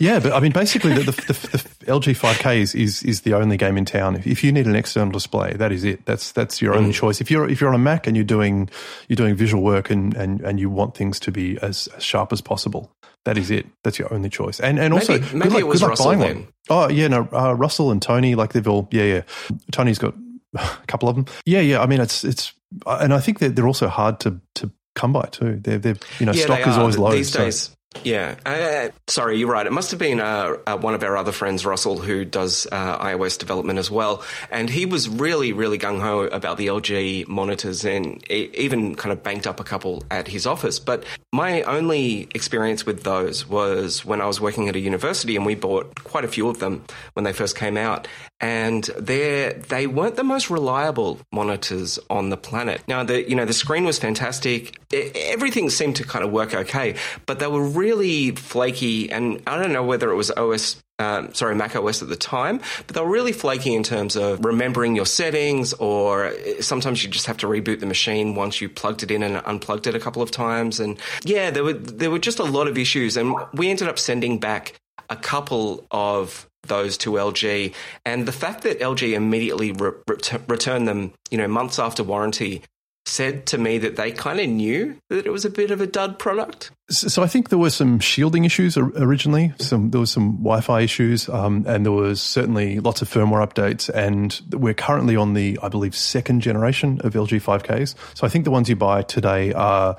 [0.00, 1.32] yeah, but I mean, basically, the, the, the,
[1.78, 4.16] the LG 5K is, is is the only game in town.
[4.16, 6.04] If, if you need an external display, that is it.
[6.06, 7.20] That's that's your only choice.
[7.20, 8.68] If you're if you're on a Mac and you're doing
[9.08, 12.32] you're doing visual work and and, and you want things to be as, as sharp
[12.32, 12.90] as possible,
[13.24, 13.66] that is it.
[13.84, 14.58] That's your only choice.
[14.58, 16.36] And and also, Maybe- maybe luck- it was Russell buying then.
[16.36, 16.48] one.
[16.68, 19.22] Oh yeah, no, uh, Russell and Tony, like they've all yeah yeah.
[19.70, 20.14] Tony's got
[20.58, 21.26] a couple of them.
[21.46, 21.80] Yeah yeah.
[21.80, 22.52] I mean, it's it's
[22.88, 25.60] and I think that they're also hard to to come by too.
[25.62, 27.70] They're they're you know yeah, stock is always low these so- days.
[28.04, 29.66] Yeah, uh, sorry, you're right.
[29.66, 32.98] It must have been uh, uh, one of our other friends, Russell, who does uh,
[32.98, 37.84] iOS development as well, and he was really, really gung ho about the LG monitors,
[37.84, 40.78] and even kind of banked up a couple at his office.
[40.78, 45.44] But my only experience with those was when I was working at a university, and
[45.44, 48.06] we bought quite a few of them when they first came out,
[48.40, 52.82] and they they weren't the most reliable monitors on the planet.
[52.86, 56.54] Now, the you know the screen was fantastic, E- everything seemed to kind of work
[56.54, 60.82] okay, but they were really flaky, and I don't know whether it was OS.
[60.98, 64.42] Um, sorry, Mac OS at the time, but they were really flaky in terms of
[64.42, 68.70] remembering your settings, or uh, sometimes you just have to reboot the machine once you
[68.70, 70.80] plugged it in and unplugged it a couple of times.
[70.80, 73.98] And yeah, there were there were just a lot of issues, and we ended up
[73.98, 74.74] sending back
[75.10, 77.72] a couple of those to LG,
[78.04, 82.62] and the fact that LG immediately re- ret- returned them, you know, months after warranty,
[83.06, 85.86] said to me that they kind of knew that it was a bit of a
[85.86, 86.70] dud product.
[86.90, 89.54] So so I think there were some shielding issues originally.
[89.58, 93.88] Some there was some Wi-Fi issues, um, and there was certainly lots of firmware updates.
[93.88, 97.94] And we're currently on the, I believe, second generation of LG 5Ks.
[98.14, 99.96] So I think the ones you buy today are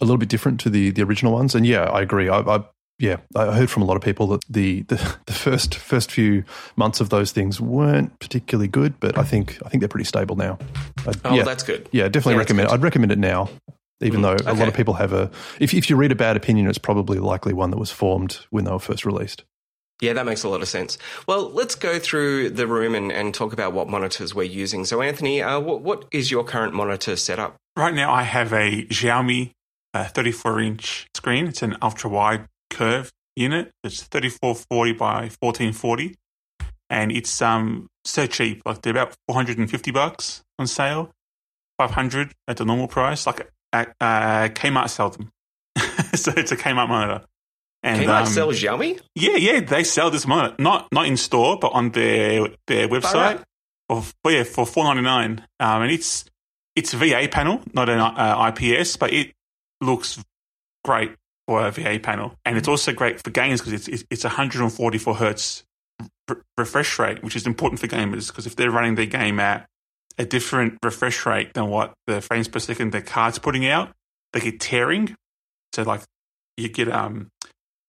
[0.00, 1.54] a little bit different to the the original ones.
[1.54, 2.28] And yeah, I agree.
[2.28, 2.64] I, I
[2.98, 6.44] yeah, I heard from a lot of people that the, the the first first few
[6.76, 10.36] months of those things weren't particularly good, but I think I think they're pretty stable
[10.36, 10.58] now.
[11.06, 11.88] I'd- Oh, yeah, that's good.
[11.92, 12.68] yeah, definitely Yeah, recommend.
[12.70, 13.48] I'd recommend it now,
[14.00, 15.30] even though a lot of people have a.
[15.60, 18.64] If if you read a bad opinion, it's probably likely one that was formed when
[18.64, 19.44] they were first released.
[20.00, 20.98] Yeah, that makes a lot of sense.
[21.28, 24.84] Well, let's go through the room and, and talk about what monitors we're using.
[24.84, 27.54] So, Anthony, uh, what, what is your current monitor setup?
[27.76, 29.52] Right now, I have a Xiaomi
[29.94, 31.46] uh, 34 inch screen.
[31.46, 33.70] It's an ultra wide curve unit.
[33.84, 36.16] It's 3440 by 1440,
[36.90, 38.62] and it's um so cheap.
[38.66, 41.12] Like they're about 450 bucks on sale,
[41.78, 43.26] 500 at the normal price.
[43.26, 45.30] Like at, uh, Kmart sell them,
[46.14, 47.24] so it's a Kmart monitor.
[47.84, 49.00] And Kmart um, sells Xiaomi?
[49.14, 53.14] yeah, yeah, they sell this monitor not not in store, but on their their website.
[53.14, 53.40] right.
[53.88, 56.24] For, for yeah, for four ninety nine, um, and it's
[56.74, 59.32] it's a VA panel, not an uh, IPS, but it
[59.82, 60.22] looks
[60.84, 61.12] great
[61.46, 65.14] for a VA panel, and it's also great for games because it's it's, it's 144
[65.14, 65.64] hertz
[66.28, 69.66] re- refresh rate, which is important for gamers because if they're running their game at
[70.18, 73.92] a different refresh rate than what the frames per second their card's putting out,
[74.32, 75.14] they get tearing.
[75.74, 76.02] So like
[76.56, 77.28] you get um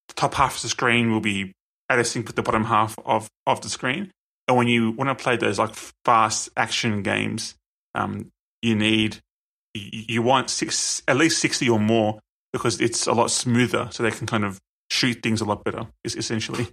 [0.08, 1.52] the top half of the screen will be
[1.90, 4.10] out of sync with the bottom half of, of the screen.
[4.48, 7.54] And when you want to play those like fast action games,
[7.94, 8.30] um,
[8.62, 9.20] you need
[9.74, 12.20] you, you want six at least sixty or more
[12.54, 15.88] because it's a lot smoother, so they can kind of shoot things a lot better,
[16.04, 16.68] es- essentially.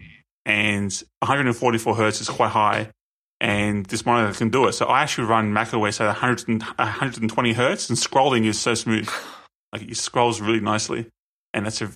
[0.46, 2.92] And 144 hertz is quite high,
[3.40, 4.74] and this monitor can do it.
[4.74, 9.10] So I actually run macOS at 100 and, 120 hertz, and scrolling is so smooth,
[9.74, 11.08] like it scrolls really nicely,
[11.52, 11.92] and that's a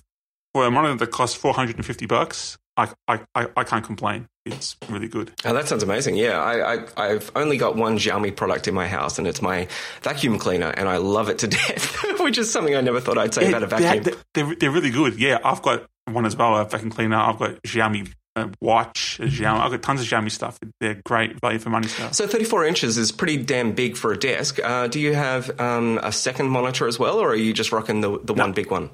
[0.56, 2.56] for a monitor that costs 450 bucks.
[2.78, 4.26] I, I, I, can't complain.
[4.46, 5.32] It's really good.
[5.44, 6.16] Oh, that sounds amazing.
[6.16, 9.68] Yeah, I, I, I've only got one Xiaomi product in my house, and it's my
[10.00, 13.34] vacuum cleaner, and I love it to death, which is something I never thought I'd
[13.34, 14.02] say about a vacuum.
[14.02, 15.20] They're, they're, they're really good.
[15.20, 17.16] Yeah, I've got one as well, a vacuum cleaner.
[17.16, 19.60] I've got Xiaomi a watch, a Xiaomi.
[19.60, 20.58] I've got tons of Xiaomi stuff.
[20.80, 22.14] They're great value for money stuff.
[22.14, 24.58] So 34 inches is pretty damn big for a desk.
[24.62, 28.00] Uh, do you have um, a second monitor as well, or are you just rocking
[28.00, 28.90] the the no, one big one?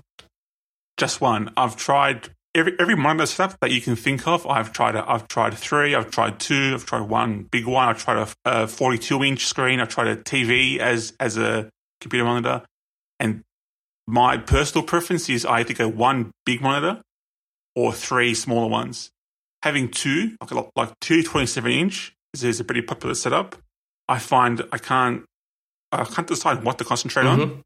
[0.97, 1.53] Just one.
[1.57, 4.47] I've tried every every monitor setup that you can think of.
[4.47, 4.95] I've tried.
[4.97, 5.95] A, I've tried three.
[5.95, 6.73] I've tried two.
[6.75, 7.89] I've tried one big one.
[7.89, 9.81] I've tried a, a 42 inch screen.
[9.81, 12.63] I've tried a TV as as a computer monitor,
[13.19, 13.43] and
[14.07, 17.03] my personal preference is I either go one big monitor
[17.75, 19.11] or three smaller ones.
[19.63, 23.57] Having two, like, like two 27 inch, is, is a pretty popular setup.
[24.09, 25.25] I find I can't
[25.93, 27.41] I can't decide what to concentrate mm-hmm.
[27.41, 27.63] on.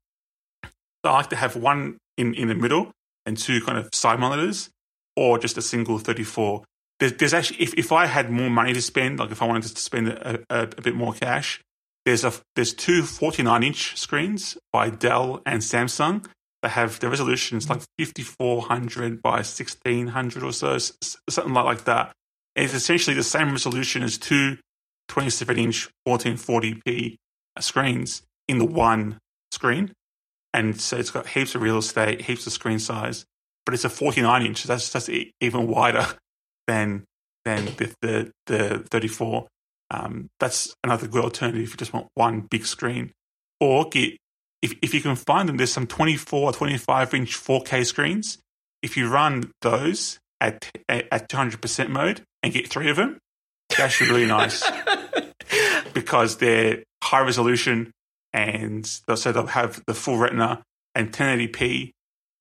[1.05, 2.93] So I like to have one in, in the middle
[3.27, 4.71] and two kind of side monitors,
[5.17, 6.65] or just a single 34.
[6.99, 9.75] There's, there's actually, if, if I had more money to spend, like if I wanted
[9.75, 11.61] to spend a, a, a bit more cash,
[12.07, 16.25] there's a there's two 49 inch screens by Dell and Samsung
[16.63, 20.79] that have the resolutions like 5400 by 1600 or so,
[21.29, 22.13] something like, like that.
[22.55, 24.57] And it's essentially the same resolution as two
[25.09, 27.17] 27 inch 1440p
[27.59, 29.19] screens in the one
[29.51, 29.93] screen.
[30.57, 33.27] And so it's got heaps of real estate, heaps of screen size,
[33.67, 34.65] but it's a 49 inch.
[34.65, 36.07] That's that's even wider
[36.67, 37.05] than
[37.45, 39.47] than the the, the 34.
[39.91, 43.13] Um, that's another good alternative if you just want one big screen.
[43.61, 44.17] Or get,
[44.63, 48.39] if, if you can find them, there's some 24, 25 inch 4K screens.
[48.83, 53.19] If you run those at, at 200% mode and get three of them,
[53.79, 54.69] actually really nice
[55.95, 57.93] because they're high resolution
[58.37, 60.63] and so they'll have the full retina
[60.95, 61.93] and 1080p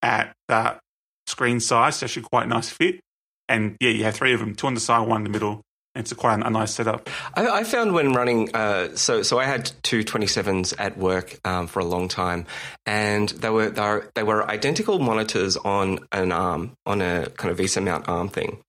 [0.01, 0.79] at that
[1.25, 1.95] screen size.
[1.95, 2.99] It's actually quite a nice fit.
[3.47, 5.62] And yeah, you have three of them, two on the side, one in the middle,
[5.95, 7.10] it's a quite a nice setup.
[7.36, 11.67] I, I found when running, uh, so so I had two 27s at work um,
[11.67, 12.45] for a long time,
[12.86, 17.49] and they were they were, they were identical monitors on an arm on a kind
[17.51, 18.60] of VESA mount arm thing,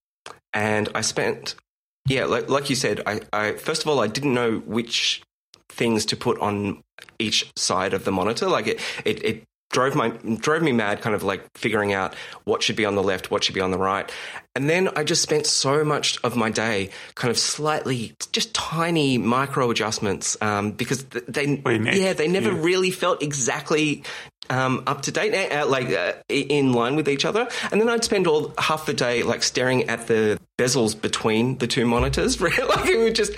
[0.53, 1.55] and I spent
[2.07, 5.21] yeah like, like you said, I, I first of all I didn't know which
[5.77, 6.81] things to put on
[7.19, 8.47] each side of the monitor.
[8.47, 10.09] Like it, it, it drove my
[10.39, 13.43] drove me mad kind of like figuring out what should be on the left what
[13.43, 14.11] should be on the right
[14.55, 19.17] and then i just spent so much of my day kind of slightly just tiny
[19.17, 22.61] micro adjustments um, because they yeah they never yeah.
[22.61, 24.03] really felt exactly
[24.49, 27.47] um, up to date, uh, like uh, in line with each other.
[27.71, 31.67] And then I'd spend all half the day like staring at the bezels between the
[31.67, 32.39] two monitors.
[32.41, 32.55] like
[32.87, 33.33] it would just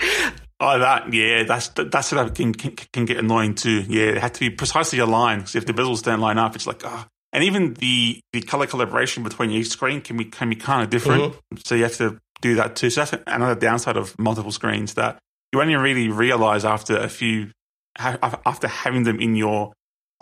[0.62, 3.82] Oh, that yeah, that's that's what can, can, can get annoying too.
[3.88, 5.42] Yeah, it had to be precisely aligned.
[5.42, 7.06] Because if the bezels don't line up, it's like ah.
[7.06, 7.10] Oh.
[7.32, 10.90] And even the the color calibration between each screen can be can be kind of
[10.90, 11.22] different.
[11.22, 11.56] Mm-hmm.
[11.64, 12.90] So you have to do that too.
[12.90, 15.18] So that's another downside of multiple screens that
[15.52, 17.50] you only really realize after a few
[17.96, 19.72] after having them in your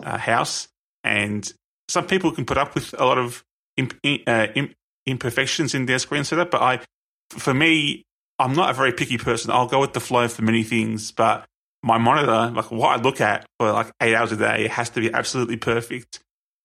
[0.03, 0.67] uh, house.
[1.03, 1.51] And
[1.87, 3.43] some people can put up with a lot of
[3.77, 3.93] imp,
[4.27, 4.47] uh,
[5.05, 6.79] imperfections in their screen setup, but I,
[7.29, 8.03] for me,
[8.37, 9.51] I'm not a very picky person.
[9.51, 11.45] I'll go with the flow for many things, but
[11.83, 15.01] my monitor, like what I look at for like eight hours a day, has to
[15.01, 16.19] be absolutely perfect,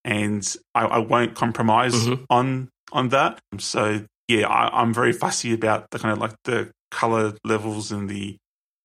[0.05, 2.25] and I, I won't compromise mm-hmm.
[2.31, 3.41] on on that.
[3.59, 8.09] So yeah, I, am very fussy about the kind of like the color levels and
[8.09, 8.37] the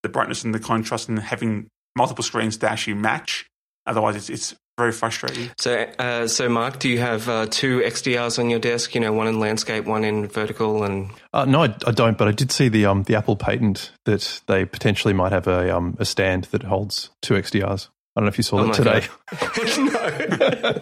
[0.03, 3.45] the brightness and the contrast, and having multiple screens to actually match.
[3.85, 5.51] Otherwise, it's it's very frustrating.
[5.59, 8.95] So, uh, so Marc, do you have uh, two XDRs on your desk?
[8.95, 12.17] You know, one in landscape, one in vertical, and uh, no, I, I, don't.
[12.17, 15.75] But I did see the um, the Apple patent that they potentially might have a
[15.75, 17.89] um, a stand that holds two XDRs.
[18.15, 19.07] I don't know if you saw oh that today.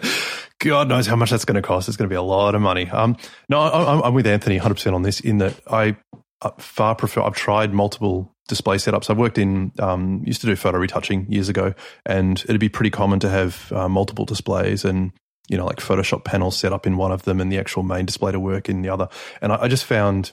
[0.60, 1.88] God knows how much that's going to cost.
[1.88, 2.88] It's going to be a lot of money.
[2.88, 3.16] Um,
[3.48, 5.20] no, I, I'm with Anthony 100% on this.
[5.20, 5.96] In that, I
[6.42, 7.22] uh, far prefer.
[7.22, 9.10] I've tried multiple display setups.
[9.10, 11.74] I've worked in, um, used to do photo retouching years ago,
[12.06, 15.12] and it'd be pretty common to have uh, multiple displays and,
[15.48, 18.06] you know, like Photoshop panels set up in one of them and the actual main
[18.06, 19.08] display to work in the other.
[19.42, 20.32] And I, I just found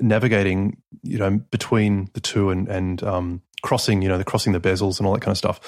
[0.00, 4.60] navigating, you know, between the two and, and, um, crossing, you know, the crossing the
[4.60, 5.60] bezels and all that kind of stuff,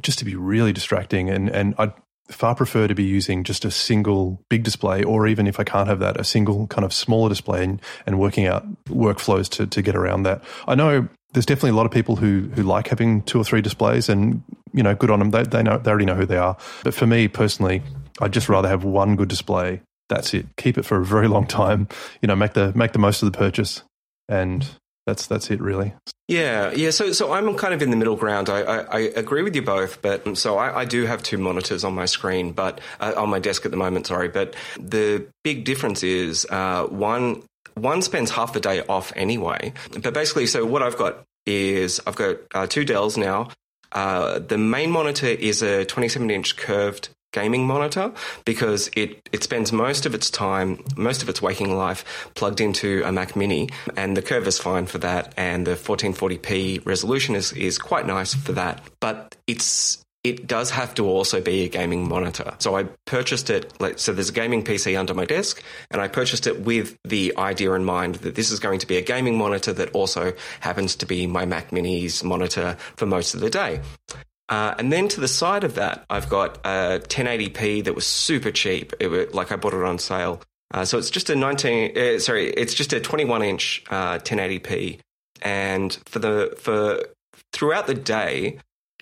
[0.00, 1.28] just to be really distracting.
[1.28, 1.92] And, and I'd
[2.28, 5.88] far prefer to be using just a single big display, or even if I can't
[5.88, 9.82] have that, a single kind of smaller display and, and working out workflows to, to
[9.82, 10.42] get around that.
[10.66, 13.62] I know there's definitely a lot of people who, who like having two or three
[13.62, 15.30] displays and, you know, good on them.
[15.30, 16.56] They, they know, they already know who they are.
[16.84, 17.82] But for me personally,
[18.20, 19.80] I'd just rather have one good display.
[20.08, 20.46] That's it.
[20.56, 21.88] Keep it for a very long time.
[22.20, 23.82] You know, make the, make the most of the purchase
[24.28, 24.66] and
[25.06, 25.94] that's that's it really.
[26.28, 26.90] Yeah, yeah.
[26.90, 28.48] So so I'm kind of in the middle ground.
[28.48, 31.38] I, I, I agree with you both, but um, so I, I, do have two
[31.38, 34.06] monitors on my screen, but uh, on my desk at the moment.
[34.06, 37.42] Sorry, but the big difference is uh, one
[37.74, 39.72] one spends half the day off anyway.
[40.00, 43.48] But basically, so what I've got is I've got uh, two Dells now.
[43.90, 48.12] Uh, the main monitor is a 27 inch curved gaming monitor
[48.44, 53.02] because it, it spends most of its time, most of its waking life plugged into
[53.04, 57.52] a Mac Mini, and the curve is fine for that, and the 1440p resolution is,
[57.52, 58.82] is quite nice for that.
[59.00, 62.54] But it's it does have to also be a gaming monitor.
[62.58, 63.72] So I purchased it.
[63.96, 67.72] So there's a gaming PC under my desk, and I purchased it with the idea
[67.72, 71.06] in mind that this is going to be a gaming monitor that also happens to
[71.06, 73.80] be my Mac Mini's monitor for most of the day.
[74.52, 78.50] Uh, and then to the side of that, I've got a 1080p that was super
[78.50, 78.92] cheap.
[79.00, 80.42] It was, like I bought it on sale.
[80.74, 84.98] Uh, so it's just a 19, uh, sorry, it's just a 21 inch 1080p.
[84.98, 85.02] Uh,
[85.40, 87.02] and for the for
[87.54, 88.58] throughout the day,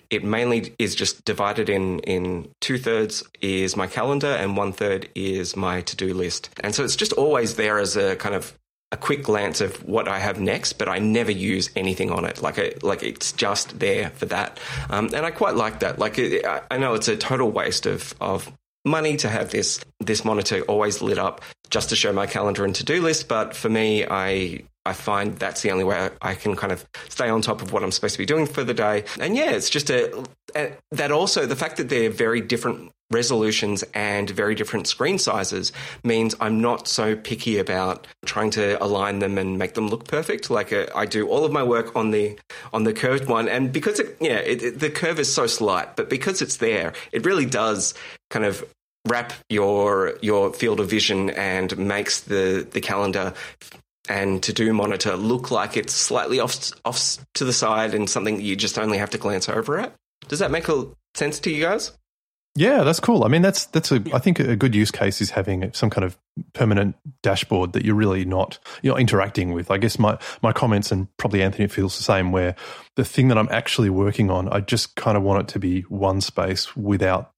[0.09, 5.09] it mainly is just divided in in two thirds is my calendar and one third
[5.15, 6.49] is my to do list.
[6.61, 8.57] And so it's just always there as a kind of
[8.91, 12.41] a quick glance of what I have next, but I never use anything on it.
[12.41, 15.99] Like, like it's just there for that, um, and I quite like that.
[15.99, 18.51] Like, it, I know it's a total waste of of
[18.83, 22.75] money to have this this monitor always lit up just to show my calendar and
[22.75, 26.55] to do list, but for me, I I find that's the only way I can
[26.55, 29.05] kind of stay on top of what I'm supposed to be doing for the day.
[29.19, 30.25] And yeah, it's just a,
[30.91, 35.71] that also the fact that they're very different resolutions and very different screen sizes
[36.03, 40.49] means I'm not so picky about trying to align them and make them look perfect.
[40.49, 42.37] Like uh, I do all of my work on the
[42.73, 45.95] on the curved one, and because it, yeah, it, it, the curve is so slight,
[45.95, 47.93] but because it's there, it really does
[48.29, 48.63] kind of
[49.07, 53.33] wrap your your field of vision and makes the the calendar
[54.09, 58.39] and to do monitor look like it's slightly off off to the side and something
[58.41, 59.93] you just only have to glance over at.
[60.27, 60.67] Does that make
[61.15, 61.91] sense to you guys?
[62.55, 63.23] Yeah, that's cool.
[63.23, 66.03] I mean, that's that's a I think a good use case is having some kind
[66.03, 66.17] of
[66.53, 69.71] permanent dashboard that you're really not you're interacting with.
[69.71, 72.31] I guess my my comments and probably Anthony feels the same.
[72.33, 72.55] Where
[72.97, 75.81] the thing that I'm actually working on, I just kind of want it to be
[75.83, 77.31] one space without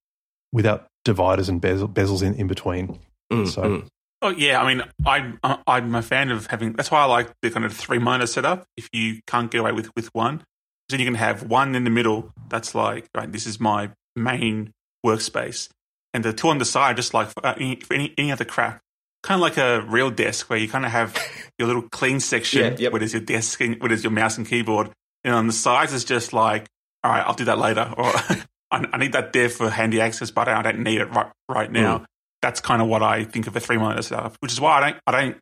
[0.51, 2.99] without dividers and bezel, bezels in in between.
[3.31, 3.87] Mm, so mm.
[4.23, 5.33] Oh yeah, I mean, I
[5.67, 6.73] I'm a fan of having.
[6.73, 8.65] That's why I like the kind of three monitor setup.
[8.77, 10.43] If you can't get away with with one,
[10.89, 12.31] then you can have one in the middle.
[12.47, 13.29] That's like right.
[13.29, 14.71] This is my main
[15.05, 15.69] workspace,
[16.13, 18.79] and the two on the side, just like for any, for any, any other crap.
[19.21, 21.17] Kind of like a real desk where you kind of have
[21.57, 22.91] your little clean section, yeah, yep.
[22.91, 24.89] where there's your desk, and, where there's your mouse and keyboard,
[25.23, 26.67] and on the sides is just like,
[27.03, 28.11] all right, I'll do that later, or
[28.71, 31.99] I, need that there for handy access, but I don't need it right right now.
[31.99, 32.05] Mm
[32.43, 34.79] that's kind of what I think of a three monitor setup, which is why I
[34.81, 35.37] don't, I don't,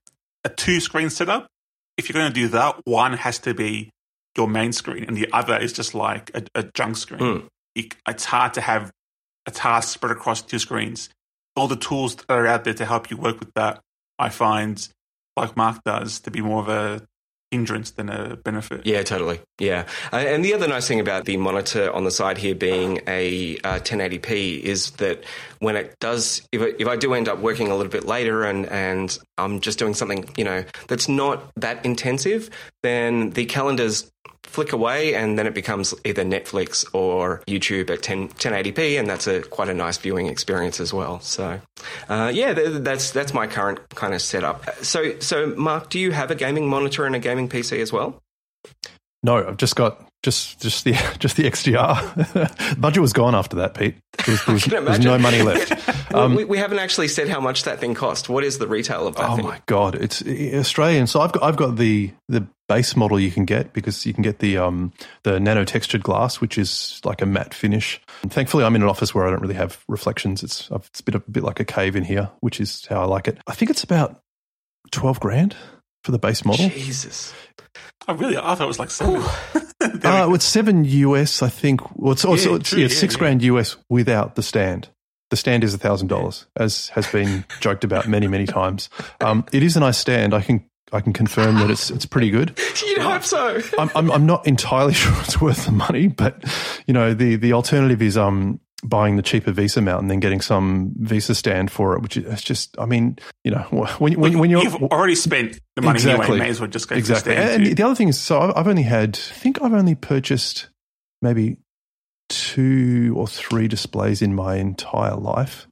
[0.45, 1.47] a two screen setup,
[1.97, 3.89] if you're going to do that, one has to be
[4.37, 7.19] your main screen and the other is just like a, a junk screen.
[7.19, 7.47] Mm.
[7.75, 8.91] It, it's hard to have
[9.45, 11.09] a task spread across two screens.
[11.55, 13.81] All the tools that are out there to help you work with that,
[14.17, 14.87] I find,
[15.35, 17.05] like Marc does, to be more of a
[17.51, 18.85] hindrance than a benefit.
[18.85, 19.41] Yeah, totally.
[19.59, 19.85] Yeah.
[20.11, 23.57] Uh, and the other nice thing about the monitor on the side here being a
[23.57, 25.25] uh, 1080p is that
[25.59, 28.45] when it does, if I, if I do end up working a little bit later
[28.45, 32.49] and, and I'm just doing something, you know, that's not that intensive,
[32.83, 34.09] then the calendar's
[34.43, 39.27] flick away and then it becomes either Netflix or YouTube at 10, 1080p and that's
[39.27, 41.19] a quite a nice viewing experience as well.
[41.21, 41.61] So
[42.09, 44.83] uh, yeah, that's that's my current kind of setup.
[44.83, 48.21] So so Marc, do you have a gaming monitor and a gaming PC as well?
[49.23, 52.79] No, I've just got just just the just the XDR.
[52.81, 53.95] budget was gone after that, Pete.
[54.25, 56.13] There was, there was, there was no money left.
[56.13, 58.29] Um, we, we, haven't actually said how much that thing cost.
[58.29, 59.29] What is the retail of that?
[59.29, 59.45] Oh thing?
[59.45, 61.07] my god, it's Australian.
[61.07, 64.23] So I've got I've got the the base model you can get because you can
[64.23, 64.93] get the um
[65.23, 67.99] the nano textured glass, which is like a matte finish.
[68.21, 70.41] And thankfully, I'm in an office where I don't really have reflections.
[70.41, 73.05] It's it's a bit a bit like a cave in here, which is how I
[73.05, 73.39] like it.
[73.45, 74.21] I think it's about
[74.89, 75.57] twelve grand
[76.05, 76.69] for the base model.
[76.69, 77.33] Jesus.
[78.07, 79.21] I really, I thought it was like seven.
[79.81, 81.81] uh, it's seven US, I think.
[81.97, 83.19] Well, it's, also, yeah, it's, yeah, six yeah.
[83.19, 84.89] grand US without the stand.
[85.29, 88.89] The stand is a thousand dollars, as has been joked about many, many times.
[89.21, 90.33] Um, it is a nice stand.
[90.33, 92.59] I can I can confirm that it's it's pretty good.
[92.85, 93.61] You'd hope so.
[93.77, 96.43] I'm, I'm, I'm not entirely sure it's worth the money, but
[96.87, 100.41] you know the the alternative is um buying the cheaper VESA mount and then getting
[100.41, 103.61] some VESA stand for it, which is just, I mean, you know,
[103.99, 104.63] when, when, when you're.
[104.63, 107.35] You've already spent the money exactly, anyway, may as well just go exactly.
[107.35, 107.75] and too.
[107.75, 110.69] the other thing is, so I've only had, I think I've only purchased
[111.21, 111.57] maybe
[112.29, 115.67] two or three displays in my entire life.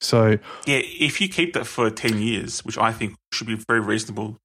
[0.00, 0.38] So.
[0.66, 4.38] Yeah, if you keep that for 10 years, which I think should be very reasonable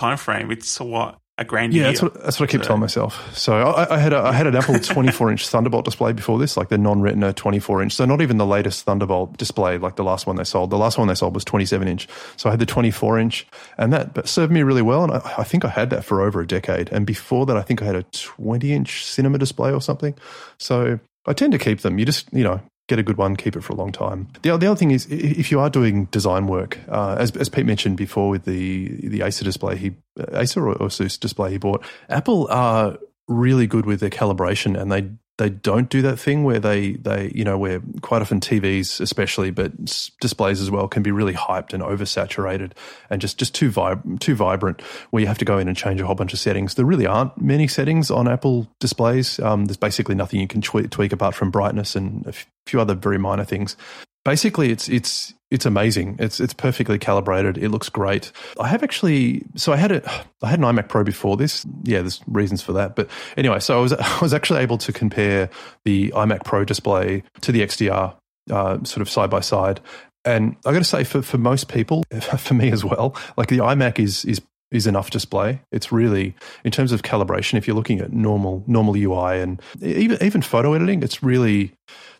[0.00, 1.20] time frame, it's what?
[1.40, 2.66] a grand yeah, that's what, that's what I keep so.
[2.66, 3.36] telling myself.
[3.36, 6.54] So I, I, had a, I had an Apple 24 inch Thunderbolt display before this,
[6.54, 7.94] like the non Retina 24 inch.
[7.94, 10.68] So not even the latest Thunderbolt display, like the last one they sold.
[10.68, 12.08] The last one they sold was 27 inch.
[12.36, 13.46] So I had the 24 inch,
[13.78, 15.02] and that but served me really well.
[15.02, 16.92] And I, I think I had that for over a decade.
[16.92, 20.14] And before that, I think I had a 20 inch cinema display or something.
[20.58, 21.98] So I tend to keep them.
[21.98, 22.60] You just you know
[22.90, 24.26] get a good one, keep it for a long time.
[24.42, 27.64] The, the other thing is, if you are doing design work, uh, as, as Pete
[27.64, 29.92] mentioned before with the the Acer display, he
[30.32, 35.08] Acer or, Asus display he bought, Apple are really good with their calibration, and they
[35.40, 39.50] they don't do that thing where they they you know where quite often TVs especially
[39.50, 39.72] but
[40.20, 42.72] displays as well can be really hyped and oversaturated
[43.08, 45.98] and just just too vib- too vibrant where you have to go in and change
[45.98, 46.74] a whole bunch of settings.
[46.74, 49.40] There really aren't many settings on Apple displays.
[49.40, 52.34] Um, there's basically nothing you can tweak, tweak apart from brightness and a
[52.66, 53.76] few other very minor things
[54.24, 56.16] basically it's it's it's amazing.
[56.18, 57.58] It's it's perfectly calibrated.
[57.58, 58.30] It looks great.
[58.58, 60.10] I have actually so I had a
[60.42, 61.66] I had an iMac Pro before this.
[61.82, 62.94] Yeah, there's reasons for that.
[62.94, 65.50] But anyway, so I was I was actually able to compare
[65.84, 68.14] the iMac Pro display to the XDR
[68.50, 69.80] uh, sort of side by side.
[70.24, 72.04] And I got to say, for for most people,
[72.38, 74.40] for me as well, like the iMac is is
[74.70, 75.60] is enough display.
[75.72, 77.58] It's really in terms of calibration.
[77.58, 81.72] If you're looking at normal normal UI and even even photo editing, it's really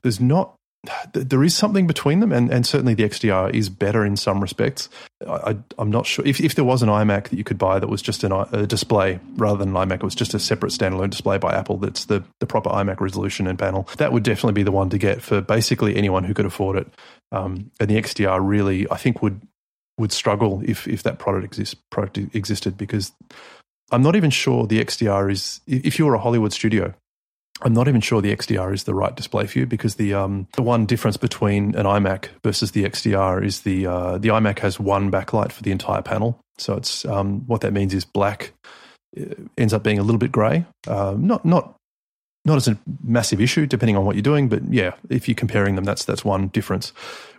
[0.02, 0.56] there's not
[1.12, 4.88] there is something between them, and, and certainly the XDR is better in some respects.
[5.28, 7.88] I, am not sure if, if there was an iMac that you could buy that
[7.88, 11.10] was just an, a display rather than an iMac, it was just a separate standalone
[11.10, 13.88] display by Apple that's the, the proper iMac resolution and panel.
[13.98, 16.88] That would definitely be the one to get for basically anyone who could afford it.
[17.30, 19.40] Um, and the XDR really, I think, would
[19.98, 23.12] would struggle if if that product product existed because
[23.90, 25.60] I'm not even sure the XDR is.
[25.66, 26.94] If you were a Hollywood studio
[27.62, 30.48] I'm not even sure the XDR is the right display for you because the um,
[30.54, 34.80] the one difference between an iMac versus the XDR is the uh, the iMac has
[34.80, 36.40] one backlight for the entire panel.
[36.58, 38.52] So it's um, what that means is black
[39.18, 40.64] uh, ends up being a little bit grey.
[40.86, 41.76] Uh, not not
[42.44, 45.74] not as a massive issue depending on what you're doing, but yeah, if you're comparing
[45.74, 46.92] them, that's that's one difference.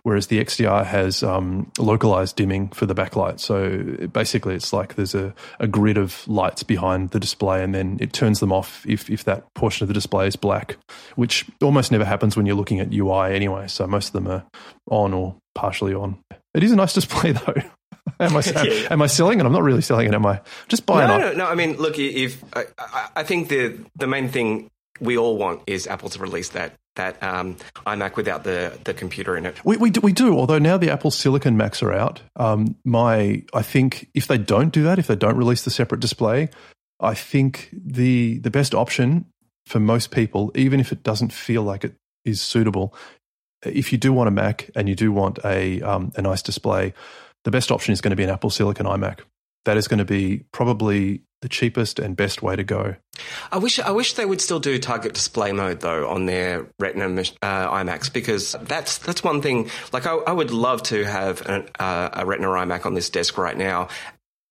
[0.04, 5.14] Whereas the XDR has um, localized dimming for the backlight, so basically it's like there's
[5.14, 9.10] a, a grid of lights behind the display, and then it turns them off if
[9.10, 10.76] if that portion of the display is black,
[11.16, 13.66] which almost never happens when you're looking at UI anyway.
[13.68, 14.44] So most of them are
[14.88, 16.18] on or partially on.
[16.54, 17.54] It is a nice display though.
[18.20, 18.88] am, I, yeah.
[18.90, 19.46] am I selling it?
[19.46, 20.14] I'm not really selling it.
[20.14, 21.46] Am I just buying no, no, no.
[21.46, 22.66] I mean, look, if I,
[23.16, 24.68] I think the the main thing
[25.02, 29.36] we all want is Apple to release that that um, iMac without the the computer
[29.36, 29.62] in it.
[29.64, 30.38] We we do, we do.
[30.38, 34.72] Although now the Apple Silicon Macs are out, um, my I think if they don't
[34.72, 36.48] do that, if they don't release the separate display,
[37.00, 39.26] I think the the best option
[39.66, 41.94] for most people, even if it doesn't feel like it
[42.24, 42.94] is suitable,
[43.64, 46.94] if you do want a Mac and you do want a um, a nice display,
[47.44, 49.20] the best option is going to be an Apple Silicon iMac.
[49.64, 52.96] That is going to be probably the cheapest and best way to go.
[53.50, 57.06] I wish I wish they would still do target display mode though on their Retina
[57.42, 59.68] uh, iMacs because that's that's one thing.
[59.92, 63.36] Like I, I would love to have an, uh, a Retina iMac on this desk
[63.36, 63.88] right now.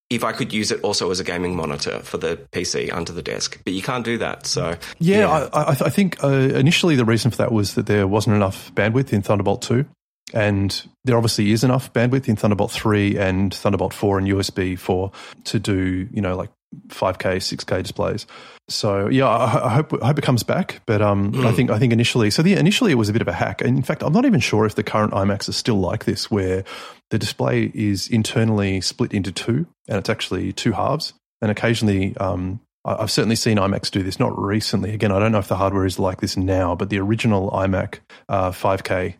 [0.10, 3.22] If I could use it also as a gaming monitor for the PC under the
[3.22, 4.46] desk, but you can't do that.
[4.46, 5.50] So yeah, yeah.
[5.54, 8.76] I, I, I, think uh, initially the reason for that was that there wasn't enough
[8.76, 9.86] bandwidth in Thunderbolt two.
[10.34, 15.12] And there obviously is enough bandwidth in Thunderbolt 3 and Thunderbolt 4 and USB 4
[15.46, 16.50] to do, you know, like
[16.88, 18.26] 5K, 6K displays.
[18.70, 20.82] So yeah, I, I hope I hope it comes back.
[20.86, 21.46] But um, mm.
[21.46, 23.62] I think I think initially, so the initially it was a bit of a hack.
[23.62, 26.32] And in fact, I'm not even sure if the current iMacs are still like this,
[26.32, 26.64] where
[27.10, 31.14] the display is internally split into two, and it's actually two halves.
[31.42, 34.20] And occasionally, um, I've certainly seen iMacs do this.
[34.20, 34.94] Not recently.
[34.94, 38.00] Again, I don't know if the hardware is like this now, but the original iMac
[38.30, 39.16] uh, 5K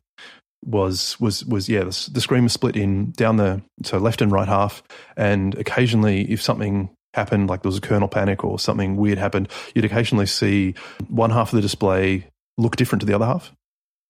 [0.64, 4.32] was was was yeah the, the screen was split in down the so left and
[4.32, 4.84] right half
[5.18, 9.50] and occasionally if something happened, like there was a kernel panic or something weird happened,
[9.76, 10.76] you'd occasionally see
[11.08, 13.52] one half of the display look different to the other half.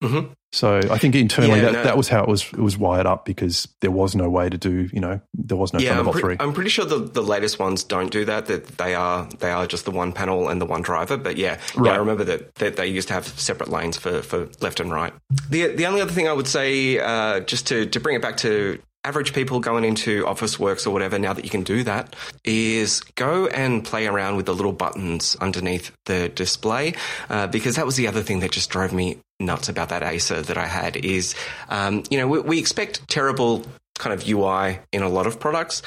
[0.04, 0.34] Mm-hmm.
[0.54, 1.84] So I think internally yeah, that, no.
[1.84, 4.58] that was how it was it was wired up because there was no way to
[4.58, 6.46] do you know there was no yeah, Thunderbolt I'm pre- three.
[6.46, 8.48] I'm pretty sure the, the latest ones don't do that.
[8.48, 11.16] That they are they are just the one panel and the one driver.
[11.16, 11.86] But yeah, right.
[11.86, 14.92] yeah, I remember that, that they used to have separate lanes for, for left and
[14.92, 15.14] right.
[15.50, 18.38] The the only other thing I would say, uh, just to to bring it back
[18.38, 23.02] to average people going into Officeworks or whatever, now that you can do that, is
[23.16, 26.94] go and play around with the little buttons underneath the display.
[27.30, 30.42] Uh, because that was the other thing that just drove me nuts about that Acer
[30.42, 31.36] that I had is,
[31.70, 33.66] um, you know, we, we expect terrible
[33.98, 35.82] kind of UI in a lot of products,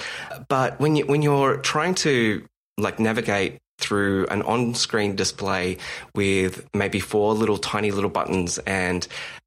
[0.49, 2.45] but when you when you're trying to
[2.79, 5.79] like navigate through an on-screen display
[6.15, 9.07] with maybe four little tiny little buttons and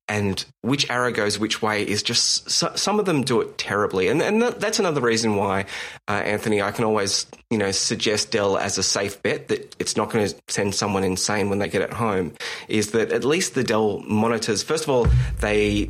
[0.10, 4.08] and which arrow goes which way is just so, some of them do it terribly
[4.08, 5.66] and, and that, that's another reason why
[6.08, 9.98] uh, anthony i can always you know suggest dell as a safe bet that it's
[9.98, 12.34] not going to send someone insane when they get it home
[12.68, 15.08] is that at least the dell monitors first of all
[15.40, 15.90] they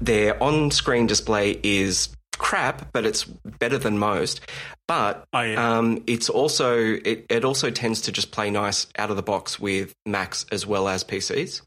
[0.00, 4.40] their on-screen display is crap, but it's better than most.
[4.86, 5.78] But oh, yeah.
[5.78, 9.58] um, it's also it, it also tends to just play nice out of the box
[9.58, 11.62] with Macs as well as PCs.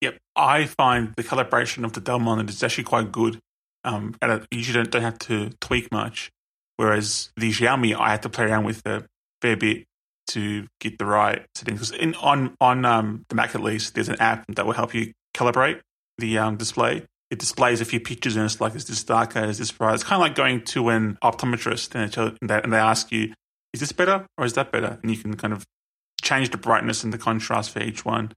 [0.00, 3.38] Yep, I find the calibration of the Dell monitor is actually quite good.
[3.84, 6.30] Um, and you usually don't, don't have to tweak much.
[6.76, 9.04] Whereas the Xiaomi, I had to play around with a
[9.42, 9.84] fair bit
[10.28, 11.80] to get the right settings.
[11.80, 14.94] Because in, on on um, the Mac at least, there's an app that will help
[14.94, 15.80] you calibrate
[16.18, 17.04] the um, display.
[17.30, 19.44] It displays a few pictures and it's like, is this darker?
[19.44, 19.94] Is this bright?
[19.94, 23.34] It's kind of like going to an optometrist and, they, and they ask you,
[23.72, 24.98] is this better or is that better?
[25.00, 25.64] And you can kind of
[26.22, 28.32] change the brightness and the contrast for each one,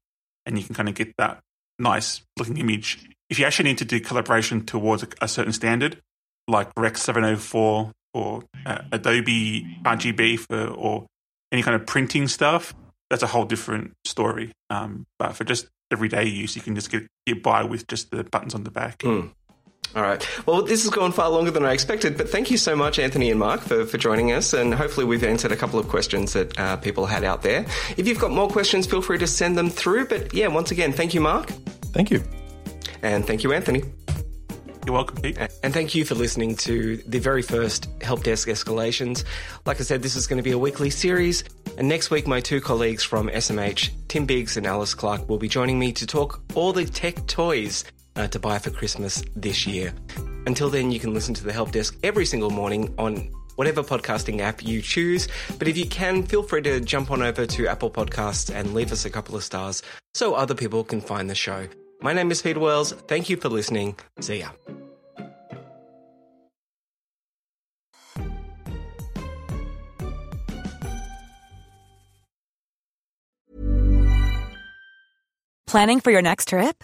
[0.46, 1.40] and you can kind of get that
[1.80, 3.10] nice looking image.
[3.30, 6.00] If you actually need to do calibration towards a, a certain standard,
[6.48, 11.06] like Rec 704 or uh, Adobe RGB for or
[11.52, 12.74] any kind of printing stuff,
[13.10, 14.52] that's a whole different story.
[14.70, 18.24] Um, but for just everyday use, you can just get, get by with just the
[18.24, 19.00] buttons on the back.
[19.00, 19.32] Mm.
[19.96, 20.28] All right.
[20.48, 23.30] Well, this has gone far longer than I expected, but thank you so much, Anthony
[23.30, 24.54] and Marc, for, for joining us.
[24.54, 27.66] And hopefully, we've answered a couple of questions that uh, people had out there.
[27.96, 30.08] If you've got more questions, feel free to send them through.
[30.08, 31.50] But yeah, once again, thank you, Marc.
[31.94, 32.24] Thank you.
[33.04, 33.84] And thank you, Anthony.
[34.86, 35.38] You're welcome, Pete.
[35.64, 39.24] And thank you for listening to the very first Help Desk Escalations.
[39.66, 41.44] Like I said, this is going to be a weekly series.
[41.78, 45.48] And next week, my two colleagues from SMH, Tim Biggs and Alice Clarke, will be
[45.48, 47.86] joining me to talk all the tech toys
[48.16, 49.94] uh, to buy for Christmas this year.
[50.46, 54.40] Until then, you can listen to the Help Desk every single morning on whatever podcasting
[54.40, 55.28] app you choose.
[55.58, 58.92] But if you can, feel free to jump on over to Apple Podcasts and leave
[58.92, 59.84] us a couple of stars
[60.14, 61.68] so other people can find the show.
[62.02, 62.92] My name is Peter Wells.
[63.08, 63.98] Thank you for listening.
[64.20, 64.50] See ya.
[75.66, 76.84] Planning for your next trip?